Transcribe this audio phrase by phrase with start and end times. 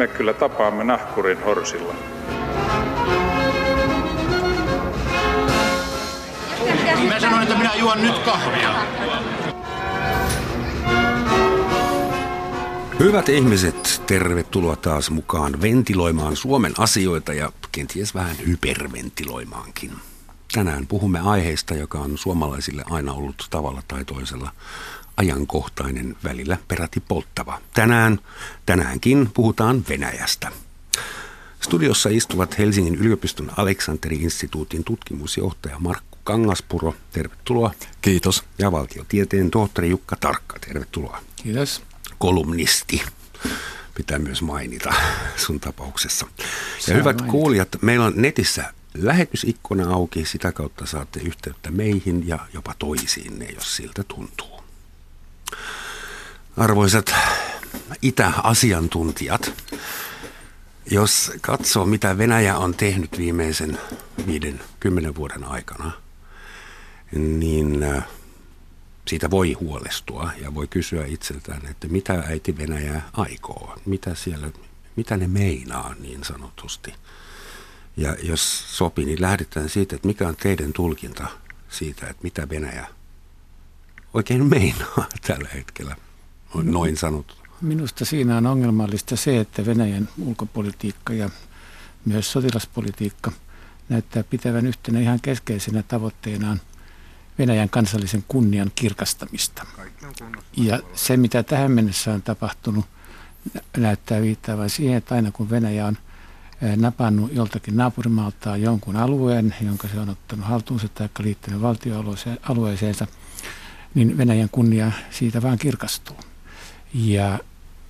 [0.00, 1.94] me kyllä tapaamme nahkurin horsilla.
[7.08, 8.74] Mä sanoin, että minä juon nyt kahvia.
[12.98, 19.90] Hyvät ihmiset, tervetuloa taas mukaan ventiloimaan Suomen asioita ja kenties vähän hyperventiloimaankin.
[20.52, 24.50] Tänään puhumme aiheesta, joka on suomalaisille aina ollut tavalla tai toisella
[25.20, 27.60] ajankohtainen, välillä peräti polttava.
[27.74, 28.18] Tänään,
[28.66, 30.52] tänäänkin puhutaan Venäjästä.
[31.60, 37.74] Studiossa istuvat Helsingin yliopiston Aleksanteri-instituutin tutkimusjohtaja Markku Kangaspuro, tervetuloa.
[38.02, 38.44] Kiitos.
[38.58, 41.20] Ja valtiotieteen tohtori Jukka Tarkka, tervetuloa.
[41.36, 41.82] Kiitos.
[42.18, 43.02] Kolumnisti
[43.94, 44.94] pitää myös mainita
[45.36, 46.26] sun tapauksessa.
[46.88, 47.32] Ja hyvät mainita.
[47.32, 53.76] kuulijat, meillä on netissä lähetysikkuna auki, sitä kautta saatte yhteyttä meihin ja jopa toisiinne, jos
[53.76, 54.59] siltä tuntuu.
[56.56, 57.14] Arvoisat
[58.02, 59.52] itäasiantuntijat,
[60.90, 63.78] jos katsoo mitä Venäjä on tehnyt viimeisen
[64.26, 65.92] viiden, kymmenen vuoden aikana,
[67.12, 68.04] niin äh,
[69.08, 74.50] siitä voi huolestua ja voi kysyä itseltään, että mitä äiti Venäjä aikoo, mitä siellä,
[74.96, 76.94] mitä ne meinaa niin sanotusti.
[77.96, 81.26] Ja jos sopii, niin lähdetään siitä, että mikä on teidän tulkinta
[81.68, 82.86] siitä, että mitä Venäjä
[84.14, 85.96] oikein meinaa tällä hetkellä,
[86.54, 87.34] noin sanottu.
[87.60, 91.30] Minusta siinä on ongelmallista se, että Venäjän ulkopolitiikka ja
[92.04, 93.32] myös sotilaspolitiikka
[93.88, 96.60] näyttää pitävän yhtenä ihan keskeisenä tavoitteenaan
[97.38, 99.66] Venäjän kansallisen kunnian kirkastamista.
[100.56, 102.84] Ja se, mitä tähän mennessä on tapahtunut,
[103.76, 105.98] näyttää viittaavan siihen, että aina kun Venäjä on
[106.76, 113.06] napannut joltakin naapurimaalta jonkun alueen, jonka se on ottanut haltuunsa tai liittynyt valtioalueeseensa,
[113.94, 116.16] niin Venäjän kunnia siitä vaan kirkastuu.
[116.94, 117.38] Ja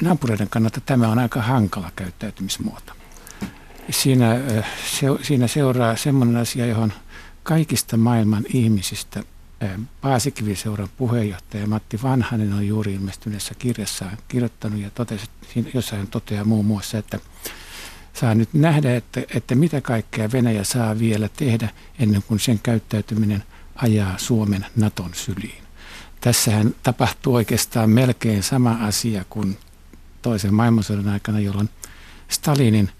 [0.03, 2.93] naapureiden kannalta tämä on aika hankala käyttäytymismuoto.
[3.91, 4.41] Siinä,
[5.00, 6.93] se, siinä seuraa semmoinen asia, johon
[7.43, 9.22] kaikista maailman ihmisistä
[10.00, 15.27] Paasikiviseuran puheenjohtaja Matti Vanhanen on juuri ilmestyneessä kirjassaan kirjoittanut ja totesi,
[15.75, 17.19] jossa hän toteaa muun muassa, että
[18.12, 21.69] saa nyt nähdä, että, että mitä kaikkea Venäjä saa vielä tehdä
[21.99, 23.44] ennen kuin sen käyttäytyminen
[23.75, 25.62] ajaa Suomen Naton syliin.
[26.20, 29.58] Tässähän tapahtuu oikeastaan melkein sama asia kuin
[30.22, 31.70] toisen maailmansodan aikana, jolloin
[32.28, 32.91] Stalinin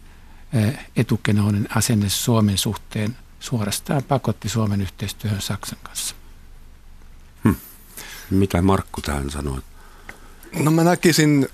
[0.97, 6.15] etukenoinen asenne Suomen suhteen suorastaan pakotti Suomen yhteistyöhön Saksan kanssa.
[7.45, 7.57] Hmm.
[8.31, 9.61] Mitä Markku tähän sanoi?
[10.59, 11.49] No mä näkisin,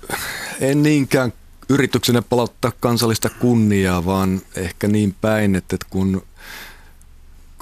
[0.59, 1.33] en niinkään
[1.69, 6.23] yrityksenä palauttaa kansallista kunniaa, vaan ehkä niin päin, että kun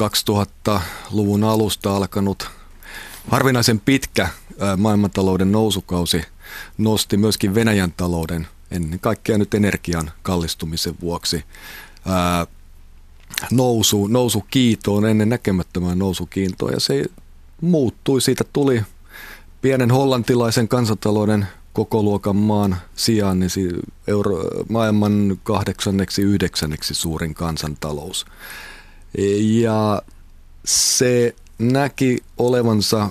[0.02, 2.50] 2000-luvun alusta alkanut
[3.28, 4.30] harvinaisen pitkä
[4.78, 6.22] maailmantalouden nousukausi
[6.78, 11.44] nosti myöskin Venäjän talouden, ennen kaikkea nyt energian kallistumisen vuoksi,
[13.52, 17.06] nousu, nousu kiitoon, ennen näkemättömään nousukiintoon ja se
[17.62, 18.22] muuttui.
[18.22, 18.84] Siitä tuli
[19.62, 23.50] pienen hollantilaisen kansantalouden koko luokan maan sijaan niin
[24.08, 28.26] euro, maailman kahdeksanneksi, yhdeksänneksi suurin kansantalous.
[29.40, 30.02] Ja
[30.66, 33.10] se näki olevansa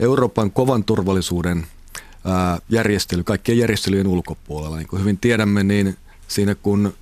[0.00, 1.66] Euroopan kovan turvallisuuden
[2.68, 4.76] järjestely, kaikkien järjestelyjen ulkopuolella.
[4.76, 5.96] Niin kuin hyvin tiedämme, niin
[6.28, 6.94] siinä kun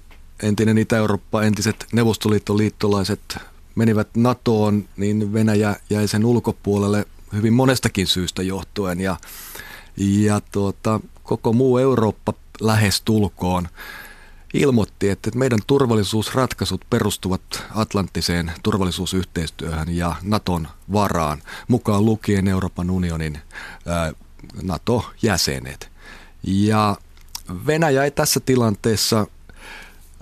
[0.42, 3.38] entinen Itä-Eurooppa, entiset Neuvostoliiton liittolaiset
[3.74, 9.00] menivät NATOon, niin Venäjä jäi sen ulkopuolelle hyvin monestakin syystä johtuen.
[9.00, 9.16] Ja,
[9.96, 13.68] ja tuota, koko muu Eurooppa lähes tulkoon
[14.54, 17.42] ilmoitti, että meidän turvallisuusratkaisut perustuvat
[17.74, 23.38] Atlanttiseen turvallisuusyhteistyöhön ja Naton varaan, mukaan lukien Euroopan unionin
[24.62, 25.90] NATO-jäsenet.
[26.42, 26.96] Ja
[27.66, 29.26] Venäjä ei tässä tilanteessa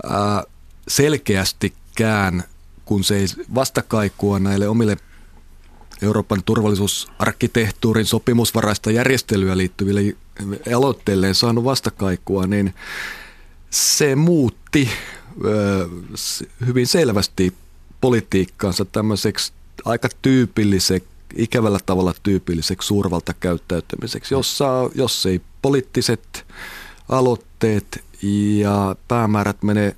[0.03, 0.43] ää,
[0.87, 2.43] selkeästikään,
[2.85, 3.25] kun se ei
[3.55, 4.97] vastakaikua näille omille
[6.01, 10.01] Euroopan turvallisuusarkkitehtuurin sopimusvaraista järjestelyä liittyville
[10.75, 12.73] aloitteilleen saanut vastakaikua, niin
[13.69, 14.89] se muutti
[16.65, 17.53] hyvin selvästi
[18.01, 19.53] politiikkaansa tämmöiseksi
[19.85, 26.45] aika tyypilliseksi, ikävällä tavalla tyypilliseksi suurvaltakäyttäytymiseksi, jossa jos ei poliittiset
[27.09, 28.03] aloitteet
[28.59, 29.95] ja päämäärät menee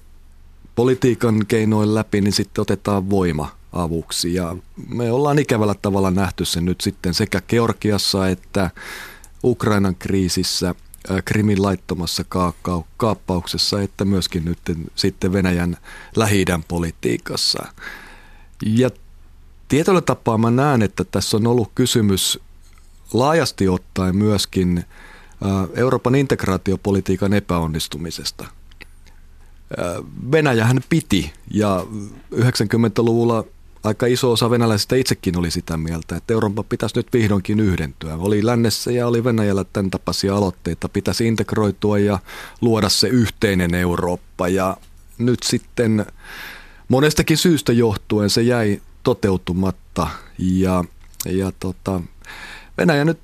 [0.76, 4.34] politiikan keinoin läpi, niin sitten otetaan voima avuksi.
[4.34, 4.56] Ja
[4.90, 8.72] me ollaan ikävällä tavalla nähty sen nyt sitten sekä Georgiassa että
[9.44, 10.76] Ukrainan kriisissä,
[11.26, 12.24] Krimin laittomassa
[12.98, 14.60] kaappauksessa, että myöskin nyt
[14.96, 15.78] sitten Venäjän
[16.16, 17.66] lähi politiikassa.
[18.66, 18.90] Ja
[19.68, 22.40] tietyllä tapaa mä näen, että tässä on ollut kysymys
[23.14, 24.86] laajasti ottaen myöskin
[25.76, 28.46] Euroopan integraatiopolitiikan epäonnistumisesta.
[30.32, 31.86] Venäjähän piti ja
[32.36, 33.44] 90-luvulla
[33.84, 38.16] aika iso osa venäläisistä itsekin oli sitä mieltä, että Euroopan pitäisi nyt vihdoinkin yhdentyä.
[38.16, 40.90] Oli lännessä ja oli Venäjällä tämän tapaisia aloitteita.
[40.90, 42.20] Pitäisi integroitua ja
[42.62, 44.48] luoda se yhteinen Eurooppa.
[44.48, 44.78] Ja
[45.18, 46.06] nyt sitten
[46.88, 50.08] monestakin syystä johtuen se jäi toteutumatta.
[50.38, 50.86] Ja,
[51.26, 52.02] ja tota,
[52.78, 53.20] Venäjä nyt,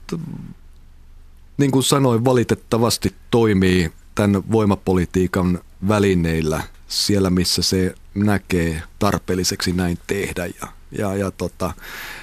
[1.57, 10.45] niin kuin sanoin, valitettavasti toimii tämän voimapolitiikan välineillä siellä, missä se näkee tarpeelliseksi näin tehdä.
[10.45, 11.73] Ja, ja, ja tota,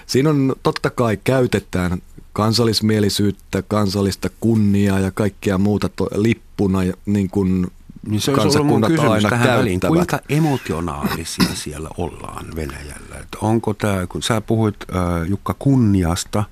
[0.06, 2.02] siinä on totta kai käytetään
[2.32, 7.66] kansallismielisyyttä, kansallista kunniaa ja kaikkea muuta to, lippuna, niin kuin
[8.08, 9.80] niin se ollut mun kysymys tähän väliin.
[9.80, 13.16] Kuinka emotionaalisia siellä ollaan Venäjällä?
[13.20, 16.44] Että onko tämä, kun sä puhuit äh, Jukka kunniasta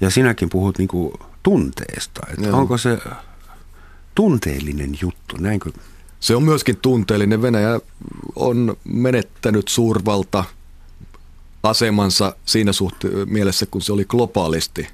[0.00, 2.98] ja sinäkin puhut niinku tunteesta, että onko se
[4.14, 5.70] tunteellinen juttu, näinkö?
[6.20, 7.42] Se on myöskin tunteellinen.
[7.42, 7.80] Venäjä
[8.36, 10.44] on menettänyt suurvalta
[11.62, 14.88] asemansa siinä suhte- mielessä, kun se oli globaalisti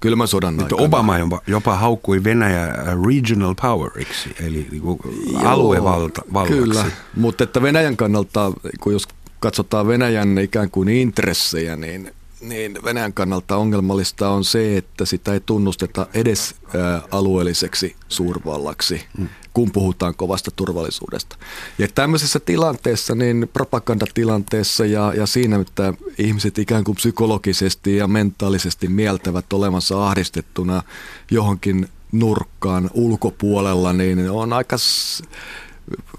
[0.00, 0.82] kylmän sodan aikana.
[0.82, 2.66] Obama jopa, jopa haukkui Venäjä
[3.06, 4.98] regional poweriksi, eli niinku
[5.44, 6.22] aluevalta.
[6.48, 6.84] Kyllä,
[7.16, 9.08] mutta että Venäjän kannalta, kun jos
[9.40, 12.12] katsotaan Venäjän ikään kuin intressejä, niin
[12.42, 16.54] niin Venäjän kannalta ongelmallista on se, että sitä ei tunnusteta edes
[17.10, 19.28] alueelliseksi suurvallaksi, mm.
[19.52, 21.36] kun puhutaan kovasta turvallisuudesta.
[21.78, 28.88] Ja tämmöisessä tilanteessa, niin propagandatilanteessa ja, ja siinä, että ihmiset ikään kuin psykologisesti ja mentaalisesti
[28.88, 30.82] mieltävät olevansa ahdistettuna
[31.30, 34.76] johonkin nurkkaan ulkopuolella, niin on aika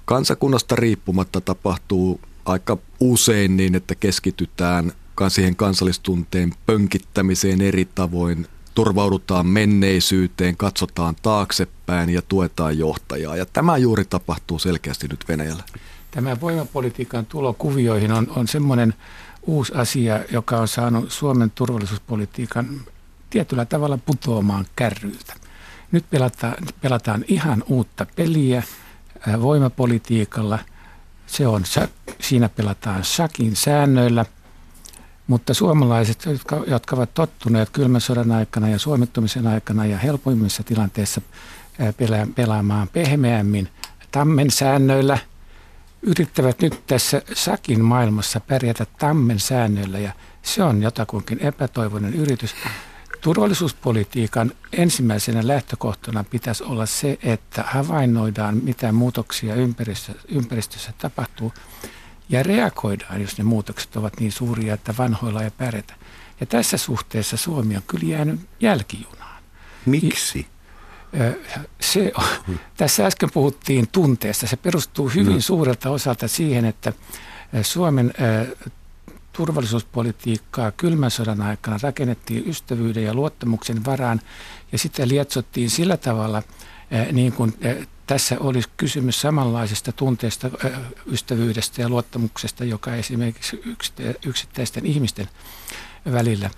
[0.06, 4.92] kansakunnasta riippumatta tapahtuu aika usein niin, että keskitytään–
[5.30, 8.48] siihen kansallistunteen pönkittämiseen eri tavoin.
[8.76, 13.36] Turvaudutaan menneisyyteen, katsotaan taaksepäin ja tuetaan johtajaa.
[13.36, 15.64] Ja tämä juuri tapahtuu selkeästi nyt Venäjällä.
[16.12, 18.94] Tämä voimapolitiikan tulo kuvioihin on, on semmoinen
[19.42, 22.82] uusi asia, joka on saanut Suomen turvallisuuspolitiikan
[23.30, 25.34] tietyllä tavalla putoamaan kärryiltä.
[25.92, 28.64] Nyt pelataan, pelataan ihan uutta peliä
[29.42, 30.60] voimapolitiikalla.
[31.28, 31.64] Se on,
[32.22, 34.26] siinä pelataan sakin säännöillä–
[35.28, 41.22] mutta suomalaiset, jotka, jotka ovat tottuneet kylmän sodan aikana ja suomittumisen aikana ja helpoimmissa tilanteissa
[41.98, 43.70] pelaa, pelaamaan pehmeämmin
[44.12, 45.18] tammen säännöillä,
[46.02, 52.56] yrittävät nyt tässä sakin maailmassa pärjätä tammen säännöillä ja se on jotakuinkin epätoivoinen yritys.
[53.22, 61.54] Turvallisuuspolitiikan ensimmäisenä lähtökohtana pitäisi olla se, että havainnoidaan, mitä muutoksia ympäristössä, ympäristössä tapahtuu
[62.30, 65.94] ja reagoidaan, jos ne muutokset ovat niin suuria, että vanhoilla ei pärjätä.
[66.40, 69.44] Ja tässä suhteessa Suomi on kyllä jäänyt jälkijunaan.
[69.86, 70.48] Miksi?
[71.82, 72.12] Se,
[72.78, 74.48] tässä äsken puhuttiin tunteesta.
[74.48, 75.42] Se perustuu hyvin no.
[75.42, 76.94] suurelta osalta siihen, että
[77.62, 78.14] Suomen
[79.34, 84.22] turvallisuuspolitiikkaa kylmän sodan aikana rakennettiin ystävyyden ja luottamuksen varaan
[84.72, 86.44] ja sitten lietsottiin sillä tavalla
[87.12, 87.54] niin kuin
[88.08, 90.50] tässä olisi kysymys samanlaisesta tunteesta,
[91.12, 93.62] ystävyydestä ja luottamuksesta, joka esimerkiksi
[94.26, 95.30] yksittäisten ihmisten
[96.12, 96.50] välillä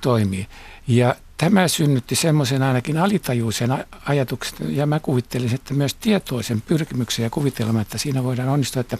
[0.00, 0.46] toimii.
[0.88, 7.30] Ja tämä synnytti semmoisen ainakin alitajuisen ajatuksen, ja mä kuvittelin, että myös tietoisen pyrkimyksen ja
[7.30, 8.98] kuvitelman, että siinä voidaan onnistua, että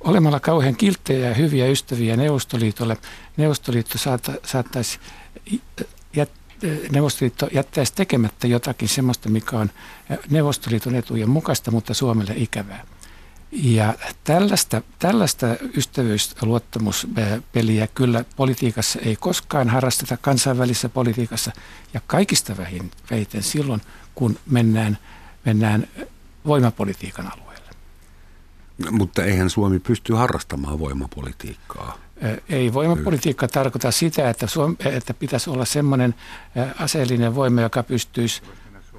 [0.00, 2.96] olemalla kauhean kilttejä ja hyviä ystäviä Neuvostoliitolle,
[3.36, 3.98] Neuvostoliitto
[4.44, 4.98] saattaisi
[5.50, 5.95] jättää
[6.92, 9.70] Neuvostoliitto jättäisi tekemättä jotakin sellaista, mikä on
[10.30, 12.86] Neuvostoliiton etujen mukaista, mutta Suomelle ikävää.
[13.52, 13.94] Ja
[14.24, 15.46] tällaista, tällaista
[15.76, 21.52] ystävyysluottamuspeliä kyllä politiikassa ei koskaan harrasteta kansainvälisessä politiikassa
[21.94, 23.80] ja kaikista vähin, vähiten silloin,
[24.14, 24.98] kun mennään,
[25.44, 25.88] mennään
[26.46, 27.70] voimapolitiikan alueelle.
[28.90, 31.98] Mutta eihän Suomi pysty harrastamaan voimapolitiikkaa.
[32.48, 36.14] Ei voimapolitiikka tarkoita sitä, että, Suom- että pitäisi olla sellainen
[36.78, 38.42] aseellinen voima, joka pystyisi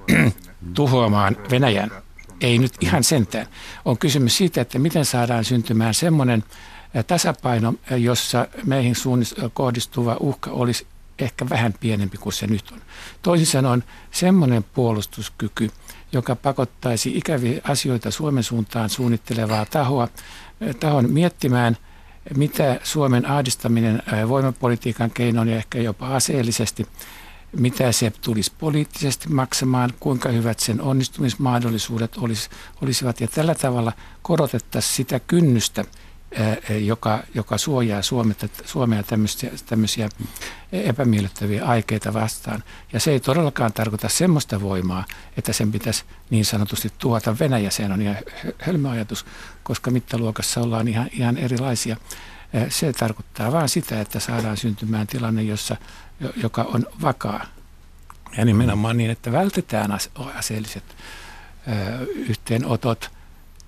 [0.74, 1.90] tuhoamaan Venäjän.
[2.40, 3.46] Ei nyt ihan sentään.
[3.84, 6.44] On kysymys siitä, että miten saadaan syntymään semmoinen
[7.06, 8.94] tasapaino, jossa meihin
[9.52, 10.86] kohdistuva uhka olisi
[11.18, 12.80] ehkä vähän pienempi kuin se nyt on.
[13.22, 15.70] Toisin sanoen semmoinen puolustuskyky,
[16.12, 20.08] joka pakottaisi ikäviä asioita Suomen suuntaan suunnittelevaa tahoa,
[20.80, 21.76] tahon miettimään–
[22.36, 26.86] mitä Suomen ahdistaminen voimapolitiikan keinoin ja ehkä jopa aseellisesti,
[27.56, 32.50] mitä se tulisi poliittisesti maksamaan, kuinka hyvät sen onnistumismahdollisuudet olis,
[32.82, 33.20] olisivat.
[33.20, 33.92] Ja tällä tavalla
[34.22, 35.84] korotettaisiin sitä kynnystä,
[36.80, 40.08] joka, joka suojaa Suomea, Suomea tämmöisiä, tämmöisiä
[40.72, 42.62] epämiellyttäviä aikeita vastaan.
[42.92, 45.04] Ja se ei todellakaan tarkoita semmoista voimaa,
[45.36, 47.70] että sen pitäisi niin sanotusti tuota Venäjä.
[47.70, 48.16] Se on ihan
[48.58, 49.26] hölmö ajatus,
[49.62, 51.96] koska mittaluokassa ollaan ihan, ihan erilaisia.
[52.68, 55.76] Se tarkoittaa vain sitä, että saadaan syntymään tilanne, jossa,
[56.36, 57.46] joka on vakaa.
[58.36, 59.98] Ja nimenomaan niin, että vältetään
[60.34, 60.84] aseelliset
[62.14, 63.10] yhteenotot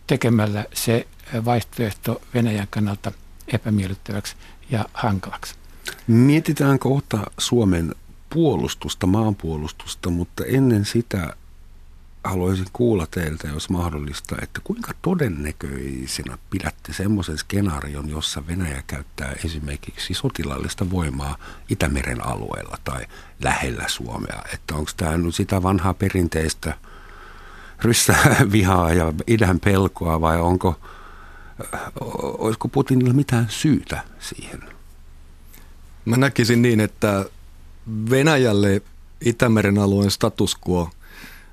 [0.06, 1.06] tekemällä se
[1.44, 3.12] vaihtoehto Venäjän kannalta
[3.49, 4.37] epämiellyttäväksi
[4.70, 5.54] ja hankalaksi.
[6.06, 7.94] Mietitään kohta Suomen
[8.30, 11.37] puolustusta, maanpuolustusta, mutta ennen sitä
[12.25, 20.14] haluaisin kuulla teiltä, jos mahdollista, että kuinka todennäköisenä pidätte semmoisen skenaarion, jossa Venäjä käyttää esimerkiksi
[20.14, 21.37] sotilaallista voimaa
[21.68, 23.06] Itämeren alueella tai
[23.44, 24.42] lähellä Suomea.
[24.54, 26.75] Että onko tämä nyt sitä vanhaa perinteistä
[27.82, 30.80] ryssää vihaa ja idän pelkoa vai onko,
[32.38, 34.60] olisiko Putinilla mitään syytä siihen?
[36.04, 37.24] Mä näkisin niin, että
[38.10, 38.82] Venäjälle
[39.24, 40.90] Itämeren alueen status quo,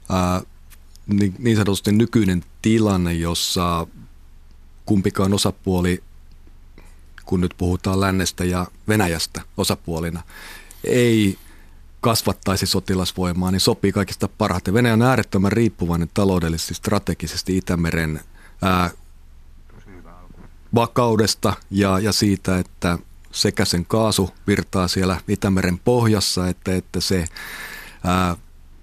[0.09, 0.41] ää,
[1.07, 3.87] niin, niin sanotusti nykyinen tilanne, jossa
[4.85, 6.03] kumpikaan osapuoli,
[7.25, 10.23] kun nyt puhutaan lännestä ja Venäjästä osapuolina,
[10.83, 11.37] ei
[12.01, 14.73] kasvattaisi sotilasvoimaa, niin sopii kaikista parhaiten.
[14.73, 18.19] Venäjä on äärettömän riippuvainen taloudellisesti, strategisesti Itämeren
[18.61, 18.89] ää,
[20.77, 22.97] vakaudesta ja, ja siitä, että
[23.31, 27.25] sekä sen kaasu virtaa siellä Itämeren pohjassa, että, että se
[28.03, 28.35] ää,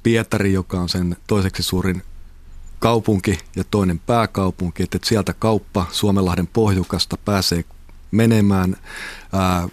[0.02, 2.02] Pietari, joka on sen toiseksi suurin
[2.78, 7.64] kaupunki ja toinen pääkaupunki, että sieltä kauppa Suomenlahden pohjukasta pääsee
[8.10, 8.76] menemään.
[9.32, 9.68] Ää,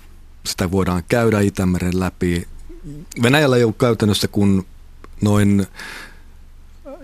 [0.46, 2.48] sitä voidaan käydä Itämeren läpi.
[3.24, 4.66] Venäjällä ei ole käytännössä kun
[5.22, 5.68] noin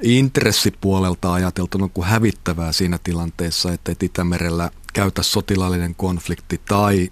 [0.01, 7.11] intressipuolelta ajateltuna kuin hävittävää siinä tilanteessa, että Itämerellä käytä sotilaallinen konflikti tai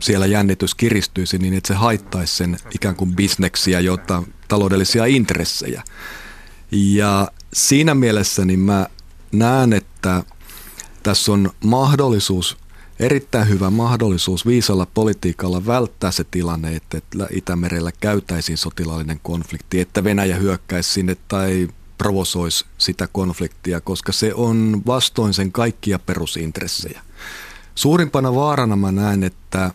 [0.00, 5.82] siellä jännitys kiristyisi niin, että se haittaisi sen ikään kuin bisneksiä, jotta taloudellisia intressejä.
[6.72, 8.86] Ja siinä mielessä niin mä
[9.32, 10.24] näen, että
[11.02, 12.56] tässä on mahdollisuus,
[12.98, 20.36] erittäin hyvä mahdollisuus viisalla politiikalla välttää se tilanne, että Itämerellä käytäisiin sotilaallinen konflikti, että Venäjä
[20.36, 21.68] hyökkäisi sinne tai
[21.98, 27.02] provosoisi sitä konfliktia, koska se on vastoin sen kaikkia perusintressejä.
[27.74, 29.70] Suurimpana vaarana mä näen, että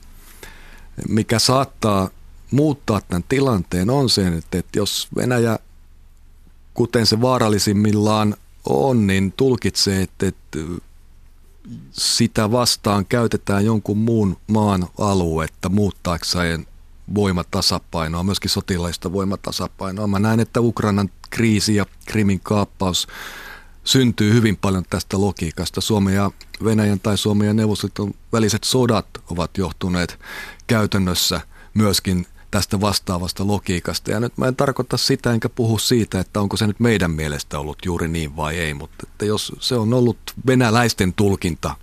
[1.09, 2.09] mikä saattaa
[2.51, 5.59] muuttaa tämän tilanteen on se, että, jos Venäjä,
[6.73, 8.35] kuten se vaarallisimmillaan
[8.69, 10.59] on, niin tulkitsee, että, että
[11.91, 16.67] sitä vastaan käytetään jonkun muun maan aluetta muuttaakseen
[17.15, 20.07] voimatasapainoa, myöskin sotilaista voimatasapainoa.
[20.07, 23.07] Mä näen, että Ukrainan kriisi ja Krimin kaappaus
[23.83, 25.81] syntyy hyvin paljon tästä logiikasta.
[25.81, 26.31] Suomen ja
[26.63, 30.19] Venäjän tai Suomen ja Neuvostoliiton väliset sodat ovat johtuneet
[30.67, 31.41] käytännössä
[31.73, 34.11] myöskin tästä vastaavasta logiikasta.
[34.11, 37.59] Ja nyt mä en tarkoita sitä enkä puhu siitä, että onko se nyt meidän mielestä
[37.59, 41.75] ollut juuri niin vai ei, mutta että jos se on ollut venäläisten tulkinta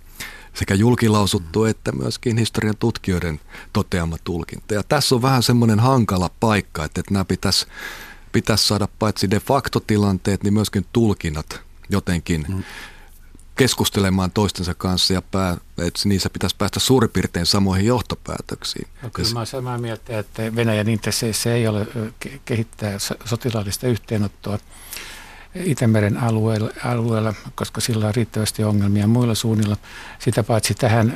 [0.53, 3.39] sekä julkilausuttu että myöskin historian tutkijoiden
[3.73, 4.73] toteama tulkinta.
[4.73, 7.65] Ja tässä on vähän semmoinen hankala paikka, että, että nämä pitäisi,
[8.31, 12.63] pitäisi saada paitsi de facto tilanteet, niin myöskin tulkinnat jotenkin mm
[13.55, 18.87] keskustelemaan toistensa kanssa ja pää, että niissä pitäisi päästä suurin piirtein samoihin johtopäätöksiin.
[19.01, 21.87] No, kyllä mä olen samaa mieltä, että Venäjän intresseissä ei ole
[22.45, 24.59] kehittää sotilaallista yhteenottoa
[25.55, 29.77] Itämeren alueella, alueella, koska sillä on riittävästi ongelmia muilla suunnilla.
[30.19, 31.15] Sitä paitsi tähän,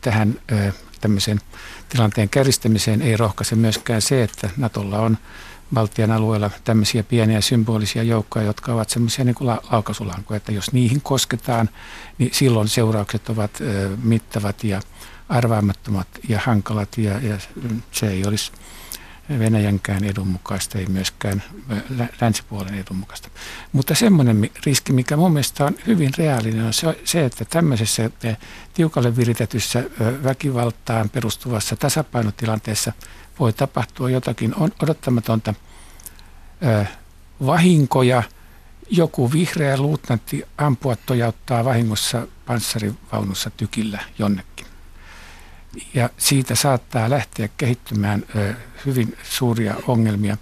[0.00, 0.40] tähän
[1.00, 1.40] tämmöisen
[1.88, 5.18] tilanteen kärjistämiseen ei rohkaise myöskään se, että Natolla on
[5.74, 11.00] Baltian alueella tämmöisiä pieniä symbolisia joukkoja, jotka ovat semmoisia niin kuin laukasulankoja, että jos niihin
[11.00, 11.68] kosketaan,
[12.18, 13.50] niin silloin seuraukset ovat
[14.02, 14.80] mittavat ja
[15.28, 17.38] arvaamattomat ja hankalat ja, ja
[17.92, 18.52] se ei olisi
[19.38, 21.42] Venäjänkään edun mukaista, ei myöskään
[22.20, 23.28] länsipuolen edun mukaista.
[23.72, 26.72] Mutta semmoinen riski, mikä mun mielestä on hyvin reaalinen, on
[27.04, 28.10] se, että tämmöisessä
[28.74, 29.84] tiukalle viritetyssä
[30.24, 32.92] väkivaltaan perustuvassa tasapainotilanteessa
[33.40, 35.54] voi tapahtua jotakin odottamatonta
[37.46, 38.22] vahinkoja.
[38.90, 44.66] Joku vihreä luutnantti ampua tojauttaa vahingossa panssarivaunussa tykillä jonnekin.
[45.94, 48.24] Ja siitä saattaa lähteä kehittymään
[48.86, 50.36] hyvin suuria ongelmia.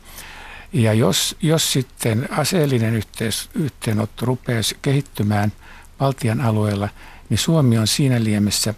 [0.72, 5.52] Ja jos, jos sitten aseellinen yhteis, yhteenotto rupeaa kehittymään
[5.98, 6.88] Baltian alueella,
[7.28, 8.74] niin Suomi on siinä liemessä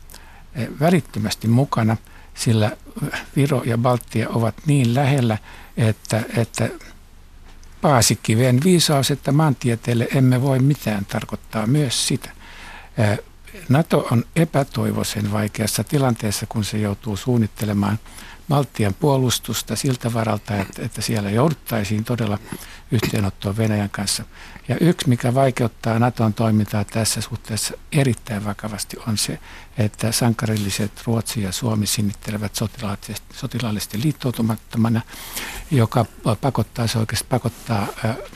[0.80, 1.96] välittömästi mukana,
[2.36, 2.76] sillä
[3.36, 5.38] Viro ja Baltia ovat niin lähellä,
[5.76, 6.68] että, että
[7.80, 12.30] Paasikiven viisaus, että maantieteelle emme voi mitään tarkoittaa myös sitä.
[13.68, 17.98] NATO on epätoivoisen vaikeassa tilanteessa, kun se joutuu suunnittelemaan
[18.48, 22.38] Baltian puolustusta siltä varalta, että, että siellä jouduttaisiin todella
[22.90, 24.24] yhteenottoon Venäjän kanssa.
[24.68, 29.38] Ja yksi, mikä vaikeuttaa Naton toimintaa tässä suhteessa erittäin vakavasti, on se,
[29.78, 35.00] että sankarilliset Ruotsi ja Suomi sinnittelevät sotilaallisesti, sotilaallisesti liittoutumattomana,
[35.70, 36.06] joka
[36.40, 37.86] pakottaa, se oikeasti pakottaa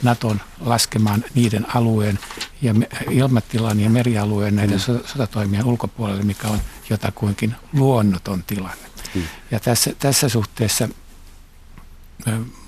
[0.03, 2.19] Naton laskemaan niiden alueen
[2.63, 2.75] ja
[3.11, 5.01] ilmatilan ja merialueen näiden mm.
[5.07, 8.91] sotatoimien ulkopuolelle, mikä on jotakuinkin luonnoton tilanne.
[9.15, 9.23] Mm.
[9.51, 10.89] Ja tässä, tässä suhteessa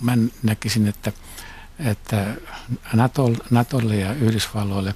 [0.01, 0.13] mä
[0.43, 1.13] näkisin, että
[1.79, 2.37] että
[3.51, 4.95] Natolle ja Yhdysvalloille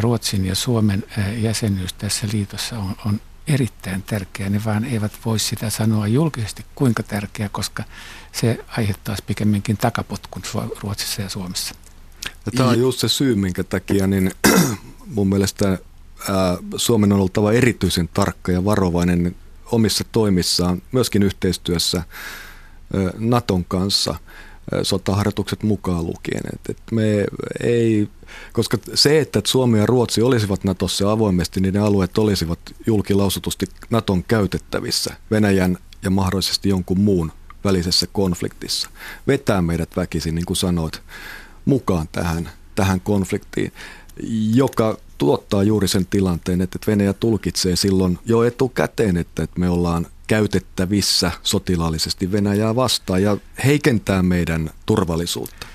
[0.00, 1.04] Ruotsin ja Suomen
[1.36, 4.50] jäsenyys tässä liitossa on, on erittäin tärkeä.
[4.50, 7.84] Ne vaan eivät voi sitä sanoa julkisesti kuinka tärkeä, koska
[8.32, 10.42] se aiheuttaisi pikemminkin takapotkun
[10.82, 11.74] Ruotsissa ja Suomessa.
[12.46, 14.32] Ja tämä on just se syy, minkä takia niin
[15.14, 15.78] mun mielestä ää,
[16.76, 19.36] Suomen on oltava erityisen tarkka ja varovainen
[19.72, 22.04] omissa toimissaan, myöskin yhteistyössä ää,
[23.18, 24.14] Naton kanssa–
[24.82, 26.42] sotaharjoitukset mukaan lukien.
[26.52, 27.24] Et, et me
[27.62, 28.08] ei,
[28.52, 34.24] koska se, että Suomi ja Ruotsi olisivat Natossa avoimesti, niin ne alueet olisivat julkilausutusti Naton
[34.24, 37.32] käytettävissä Venäjän ja mahdollisesti jonkun muun
[37.64, 38.90] välisessä konfliktissa.
[39.26, 41.02] Vetää meidät väkisin, niin kuin sanoit,
[41.64, 43.72] mukaan tähän, tähän konfliktiin,
[44.54, 51.32] joka tuottaa juuri sen tilanteen, että Venäjä tulkitsee silloin jo etukäteen, että me ollaan käytettävissä
[51.42, 55.66] sotilaallisesti Venäjää vastaan ja heikentää meidän turvallisuutta?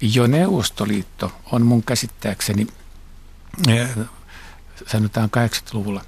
[0.00, 2.66] Jo Neuvostoliitto on mun käsittääkseni,
[3.68, 3.90] eh,
[4.86, 6.04] sanotaan 80-luvulla,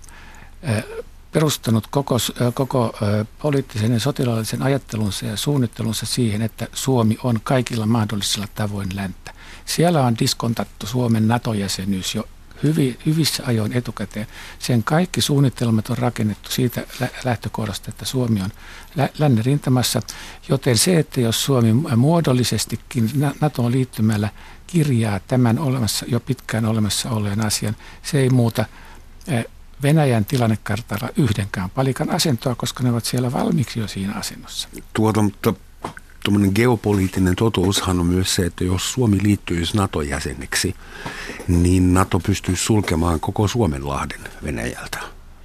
[0.62, 0.84] eh,
[1.32, 2.94] perustanut koko, eh, koko
[3.38, 9.34] poliittisen ja sotilaallisen ajattelunsa ja suunnittelunsa siihen, että Suomi on kaikilla mahdollisilla tavoin länttä.
[9.64, 12.28] Siellä on diskontattu Suomen NATO-jäsenyys jo
[12.62, 14.26] hyvi, hyvissä ajoin etukäteen.
[14.58, 16.86] Sen kaikki suunnitelmat on rakennettu siitä
[17.24, 18.50] lähtökohdasta, että Suomi on
[18.96, 20.02] lä- lännen rintamassa,
[20.48, 24.28] joten se, että jos Suomi muodollisestikin NATOon liittymällä
[24.66, 28.64] kirjaa tämän olemassa, jo pitkään olemassa olleen asian, se ei muuta
[29.82, 34.68] Venäjän tilannekartalla yhdenkään palikan asentoa, koska ne ovat siellä valmiiksi jo siinä asennossa.
[34.92, 35.54] Tuota, mutta
[36.24, 40.74] tuommoinen geopoliittinen totuushan on myös se, että jos Suomi liittyisi NATO-jäseneksi,
[41.48, 44.98] niin NATO pystyy sulkemaan koko Suomenlahden Venäjältä,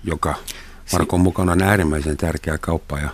[0.03, 0.35] joka
[0.91, 3.09] Markon mukana on äärimmäisen tärkeä kauppa ja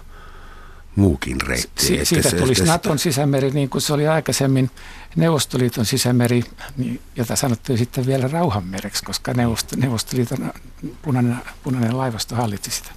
[0.95, 1.85] muukin reitti.
[1.85, 4.71] Si- siitä se, tulisi Naton sisämeri, niin kuin se oli aikaisemmin
[5.15, 6.43] Neuvostoliiton sisämeri,
[6.77, 9.33] niin, jota sanottiin sitten vielä rauhanmereksi, koska
[9.77, 10.53] Neuvostoliiton
[11.01, 12.91] punainen, punainen laivasto hallitsi sitä.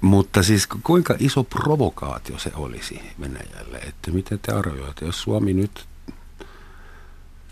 [0.00, 5.86] Mutta siis kuinka iso provokaatio se olisi Venäjälle, että miten te arvioitte, jos Suomi nyt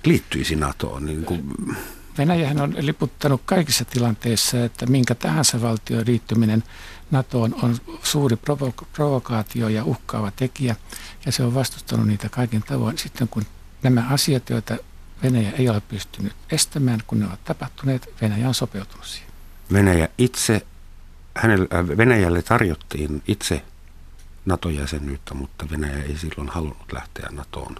[0.05, 1.07] liittyisi NATOon?
[1.07, 1.57] Niin kuin...
[2.19, 6.65] Venäjähän on liputtanut kaikissa tilanteissa, että minkä tahansa valtion liittyminen
[7.11, 10.77] NATOon on suuri provo- provokaatio ja uhkaava tekijä,
[11.27, 12.99] ja se on vastustanut niitä kaikin tavoin.
[12.99, 13.47] Sitten kun
[13.83, 14.77] nämä asiat, joita
[15.23, 19.29] Venäjä ei ole pystynyt estämään, kun ne ovat tapahtuneet, Venäjä on sopeutunut siihen.
[19.73, 20.67] Venäjä itse
[21.39, 23.63] hänelle, äh, Venäjälle tarjottiin itse
[24.47, 27.77] NATO-jäsenyyttä, mutta Venäjä ei silloin halunnut lähteä NATOon.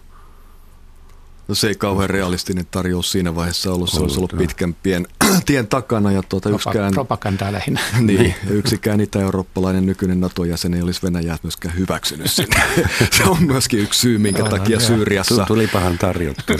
[1.49, 3.91] No se ei kauhean realistinen tarjous siinä vaiheessa ollut.
[3.91, 5.07] Se olisi ollut pitkän pien,
[5.47, 6.13] tien takana.
[6.13, 7.81] Ja tuota yksikään, Propagandaa lähinnä.
[8.01, 12.63] Niin, yksikään itä-eurooppalainen nykyinen NATO-jäsen ei olisi Venäjää myöskään hyväksynyt sinne.
[13.17, 15.45] se on myöskin yksi syy, minkä takia Syyriassa...
[15.45, 16.53] Tulipahan tarjottu.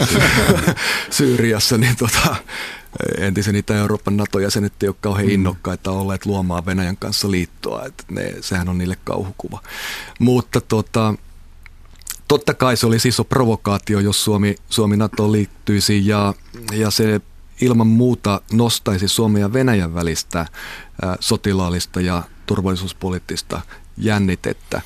[1.09, 2.35] Syyriassa niin tota,
[3.17, 5.33] entisen Itä-Euroopan NATO-jäsenet ei ole kauhean mm.
[5.33, 7.85] innokkaita olleet luomaan Venäjän kanssa liittoa.
[7.85, 9.61] Että ne, sehän on niille kauhukuva.
[10.19, 11.13] Mutta tota,
[12.27, 16.33] totta kai se olisi iso provokaatio, jos Suomi, Suomi NATO liittyisi ja,
[16.71, 17.21] ja se
[17.61, 20.45] ilman muuta nostaisi Suomen ja Venäjän välistä
[21.19, 23.61] sotilaallista ja turvallisuuspoliittista
[23.97, 24.81] jännitettä.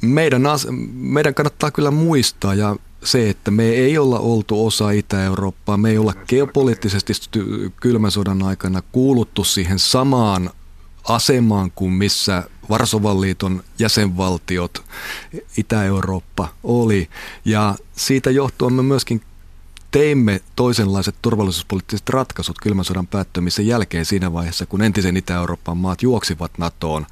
[0.00, 5.76] Meidän, as, meidän kannattaa kyllä muistaa ja se, että me ei olla oltu osa Itä-Eurooppaa,
[5.76, 7.12] me ei olla geopoliittisesti
[7.80, 10.50] kylmän sodan aikana kuuluttu siihen samaan
[11.08, 14.84] asemaan kuin missä Varsovan liiton jäsenvaltiot
[15.56, 17.08] Itä-Eurooppa oli.
[17.44, 19.20] Ja siitä johtuen me myöskin
[19.90, 26.58] teimme toisenlaiset turvallisuuspoliittiset ratkaisut kylmän sodan päättymisen jälkeen siinä vaiheessa, kun entisen Itä-Euroopan maat juoksivat
[26.58, 27.06] NATOon.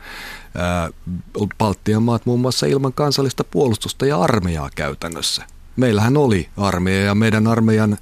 [1.58, 5.46] Baltian maat muun muassa ilman kansallista puolustusta ja armeijaa käytännössä
[5.76, 7.98] meillähän oli armeija ja meidän armeijan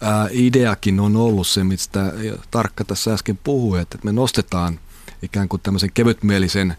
[0.00, 2.12] ää, ideakin on ollut se, mistä
[2.50, 4.80] Tarkka tässä äsken puhui, että me nostetaan
[5.22, 6.76] ikään kuin tämmöisen kevytmielisen,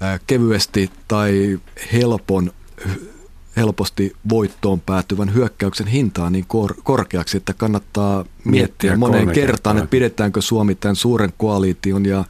[0.00, 1.60] ää, kevyesti tai
[1.92, 2.52] helpon
[3.56, 9.72] helposti voittoon päätyvän hyökkäyksen hintaa niin kor- korkeaksi, että kannattaa miettiä, miettiä moneen kertaan, kertaa.
[9.72, 12.24] että pidetäänkö Suomi tämän suuren koalition ja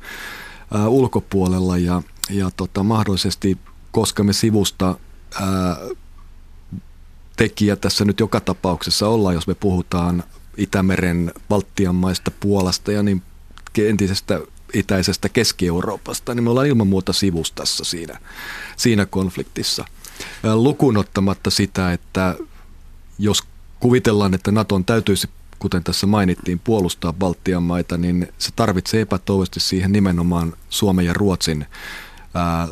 [0.75, 3.59] ää, ulkopuolella ja, ja tota, mahdollisesti,
[3.91, 4.97] koska me sivusta
[5.41, 5.77] ää,
[7.37, 10.25] tekijä tässä nyt joka tapauksessa ollaan, jos me puhutaan
[10.57, 13.23] Itämeren, Baltian maista, Puolasta ja niin
[13.79, 14.41] entisestä
[14.75, 18.19] itäisestä Keski-Euroopasta, niin me ollaan ilman muuta sivustassa siinä,
[18.77, 19.85] siinä konfliktissa.
[20.55, 22.37] Lukuun ottamatta sitä, että
[23.19, 23.43] jos
[23.81, 29.93] kuvitellaan, että Naton täytyisi, kuten tässä mainittiin, puolustaa Baltian maita, niin se tarvitsee epätoivoisesti siihen
[29.93, 31.67] nimenomaan Suomen ja Ruotsin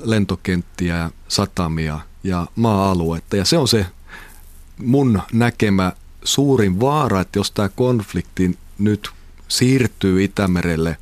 [0.03, 3.37] lentokenttiä, satamia ja maa-aluetta.
[3.37, 3.87] Ja se on se
[4.84, 5.92] mun näkemä
[6.24, 9.10] suurin vaara, että jos tämä konflikti nyt
[9.48, 10.96] siirtyy Itämerelle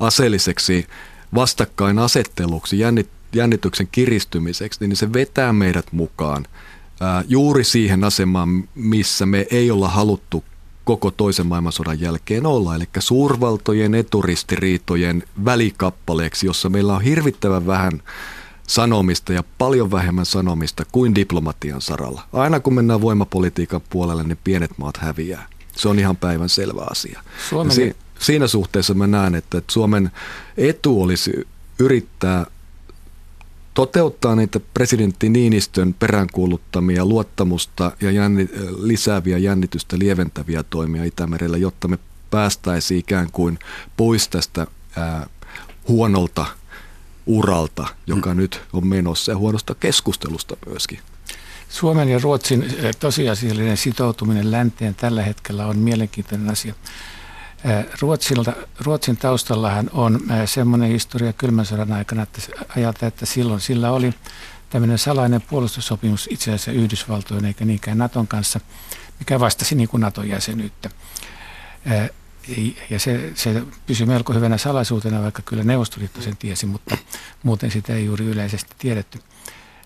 [0.00, 0.86] aseelliseksi
[1.34, 2.76] vastakkainasetteluksi,
[3.32, 6.46] jännityksen kiristymiseksi, niin se vetää meidät mukaan
[7.28, 10.44] juuri siihen asemaan, missä me ei olla haluttu
[10.84, 18.02] koko toisen maailmansodan jälkeen olla, eli suurvaltojen eturistiriitojen välikappaleeksi, jossa meillä on hirvittävän vähän
[18.70, 22.22] sanomista ja paljon vähemmän sanomista kuin diplomatian saralla.
[22.32, 25.48] Aina kun mennään voimapolitiikan puolelle, niin pienet maat häviää.
[25.76, 27.22] Se on ihan päivän selvä asia.
[27.48, 27.74] Suomen...
[27.74, 30.10] Si- siinä suhteessa mä näen, että Suomen
[30.56, 32.46] etu olisi yrittää
[33.74, 41.98] toteuttaa niitä presidentti Niinistön peräänkuuluttamia luottamusta ja jänni, lisääviä jännitystä lieventäviä toimia Itämerellä, jotta me
[42.30, 43.58] päästäisiin ikään kuin
[43.96, 45.26] pois tästä ää,
[45.88, 46.46] huonolta
[47.30, 48.36] uralta, joka mm.
[48.36, 50.98] nyt on menossa ja huonosta keskustelusta myöskin.
[51.68, 56.74] Suomen ja Ruotsin eh, tosiasiallinen sitoutuminen länteen tällä hetkellä on mielenkiintoinen asia.
[57.64, 62.40] Eh, Ruotsilta, Ruotsin taustallahan on eh, semmoinen historia kylmän sodan aikana, että
[62.76, 64.14] ajatellaan, että silloin sillä oli
[64.70, 68.60] tämmöinen salainen puolustussopimus itse asiassa Yhdysvaltojen eikä niinkään Naton kanssa,
[69.18, 70.90] mikä vastasi niin kuin Naton jäsenyyttä.
[72.90, 76.96] Ja se, se pysyi melko hyvänä salaisuutena, vaikka kyllä Neuvostoliitto sen tiesi, mutta
[77.42, 79.18] muuten sitä ei juuri yleisesti tiedetty.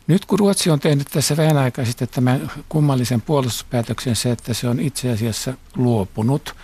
[0.06, 4.68] Nyt kun Ruotsi on tehnyt tässä vähän aikaa sitten tämän kummallisen puolustuspäätöksen se, että se
[4.68, 6.54] on itse asiassa luopunut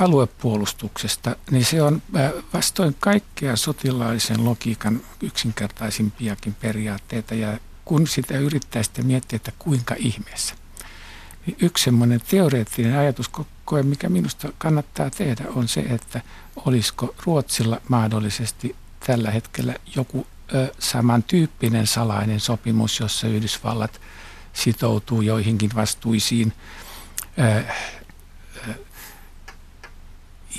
[0.00, 7.34] aluepuolustuksesta, niin se on äh, vastoin kaikkea sotilaisen logiikan yksinkertaisimpiakin periaatteita.
[7.34, 10.54] Ja kun sitä yrittää sitten miettiä, että kuinka ihmeessä,
[11.62, 13.30] yksi semmoinen teoreettinen ajatus
[13.64, 16.20] koe, mikä minusta kannattaa tehdä, on se, että
[16.56, 18.76] olisiko Ruotsilla mahdollisesti
[19.06, 24.00] tällä hetkellä joku ö, samantyyppinen salainen sopimus, jossa Yhdysvallat
[24.52, 26.52] sitoutuu joihinkin vastuisiin.
[27.38, 27.64] Ö,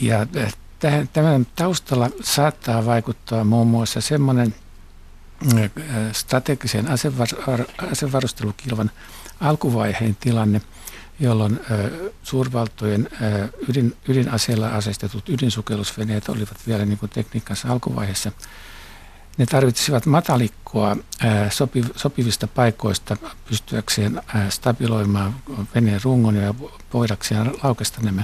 [0.02, 0.28] ja
[1.14, 4.56] tämän taustalla saattaa vaikuttaa muun muassa semmoinen
[6.12, 6.88] strategisen
[7.92, 8.92] asevarustelukilvan
[9.40, 10.62] alkuvaiheen tilanne–
[11.20, 11.60] jolloin
[12.24, 13.10] suurvaltojen
[13.70, 18.32] ydin, ydinaseilla asestetut ydinsukellusveneet olivat vielä niin kuin tekniikkansa alkuvaiheessa.
[19.38, 20.98] Ne tarvitsisivat matalikkoa
[21.50, 23.18] sopi, sopivista paikoista
[23.50, 25.36] pystyäkseen stabiloimaan
[25.76, 26.54] veneen rungon ja
[26.94, 28.24] voidakseen laukesta nämä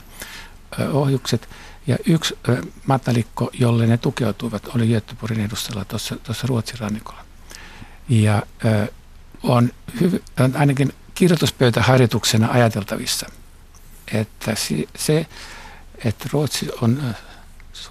[0.91, 1.50] ohjukset.
[1.88, 2.38] Ja yksi
[2.88, 7.26] matalikko, jolle ne tukeutuivat, oli Göteborgin edustalla tuossa, tuossa Ruotsin rannikolla.
[8.10, 8.43] Ja
[9.43, 9.71] on,
[10.02, 13.27] hyv- on ainakin kirjoituspöytäharjoituksena ajateltavissa,
[14.13, 14.55] että
[14.95, 15.25] se,
[16.05, 17.15] että Ruotsi on äh,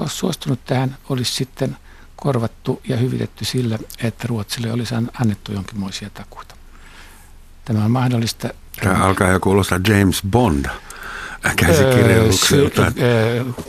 [0.06, 1.76] suostunut tähän, olisi sitten
[2.16, 6.54] korvattu ja hyvitetty sillä, että Ruotsille olisi annettu jonkinmoisia takuita.
[7.64, 8.48] Tämä on mahdollista.
[8.80, 10.66] Tämä alkaa jo kuulostaa James Bond
[11.56, 12.82] käsikirjoitukselta.
[12.86, 12.92] Äh,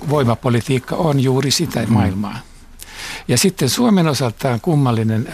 [0.09, 1.93] voimapolitiikka on juuri sitä mm.
[1.93, 2.39] maailmaa.
[3.27, 5.27] Ja sitten Suomen osalta on kummallinen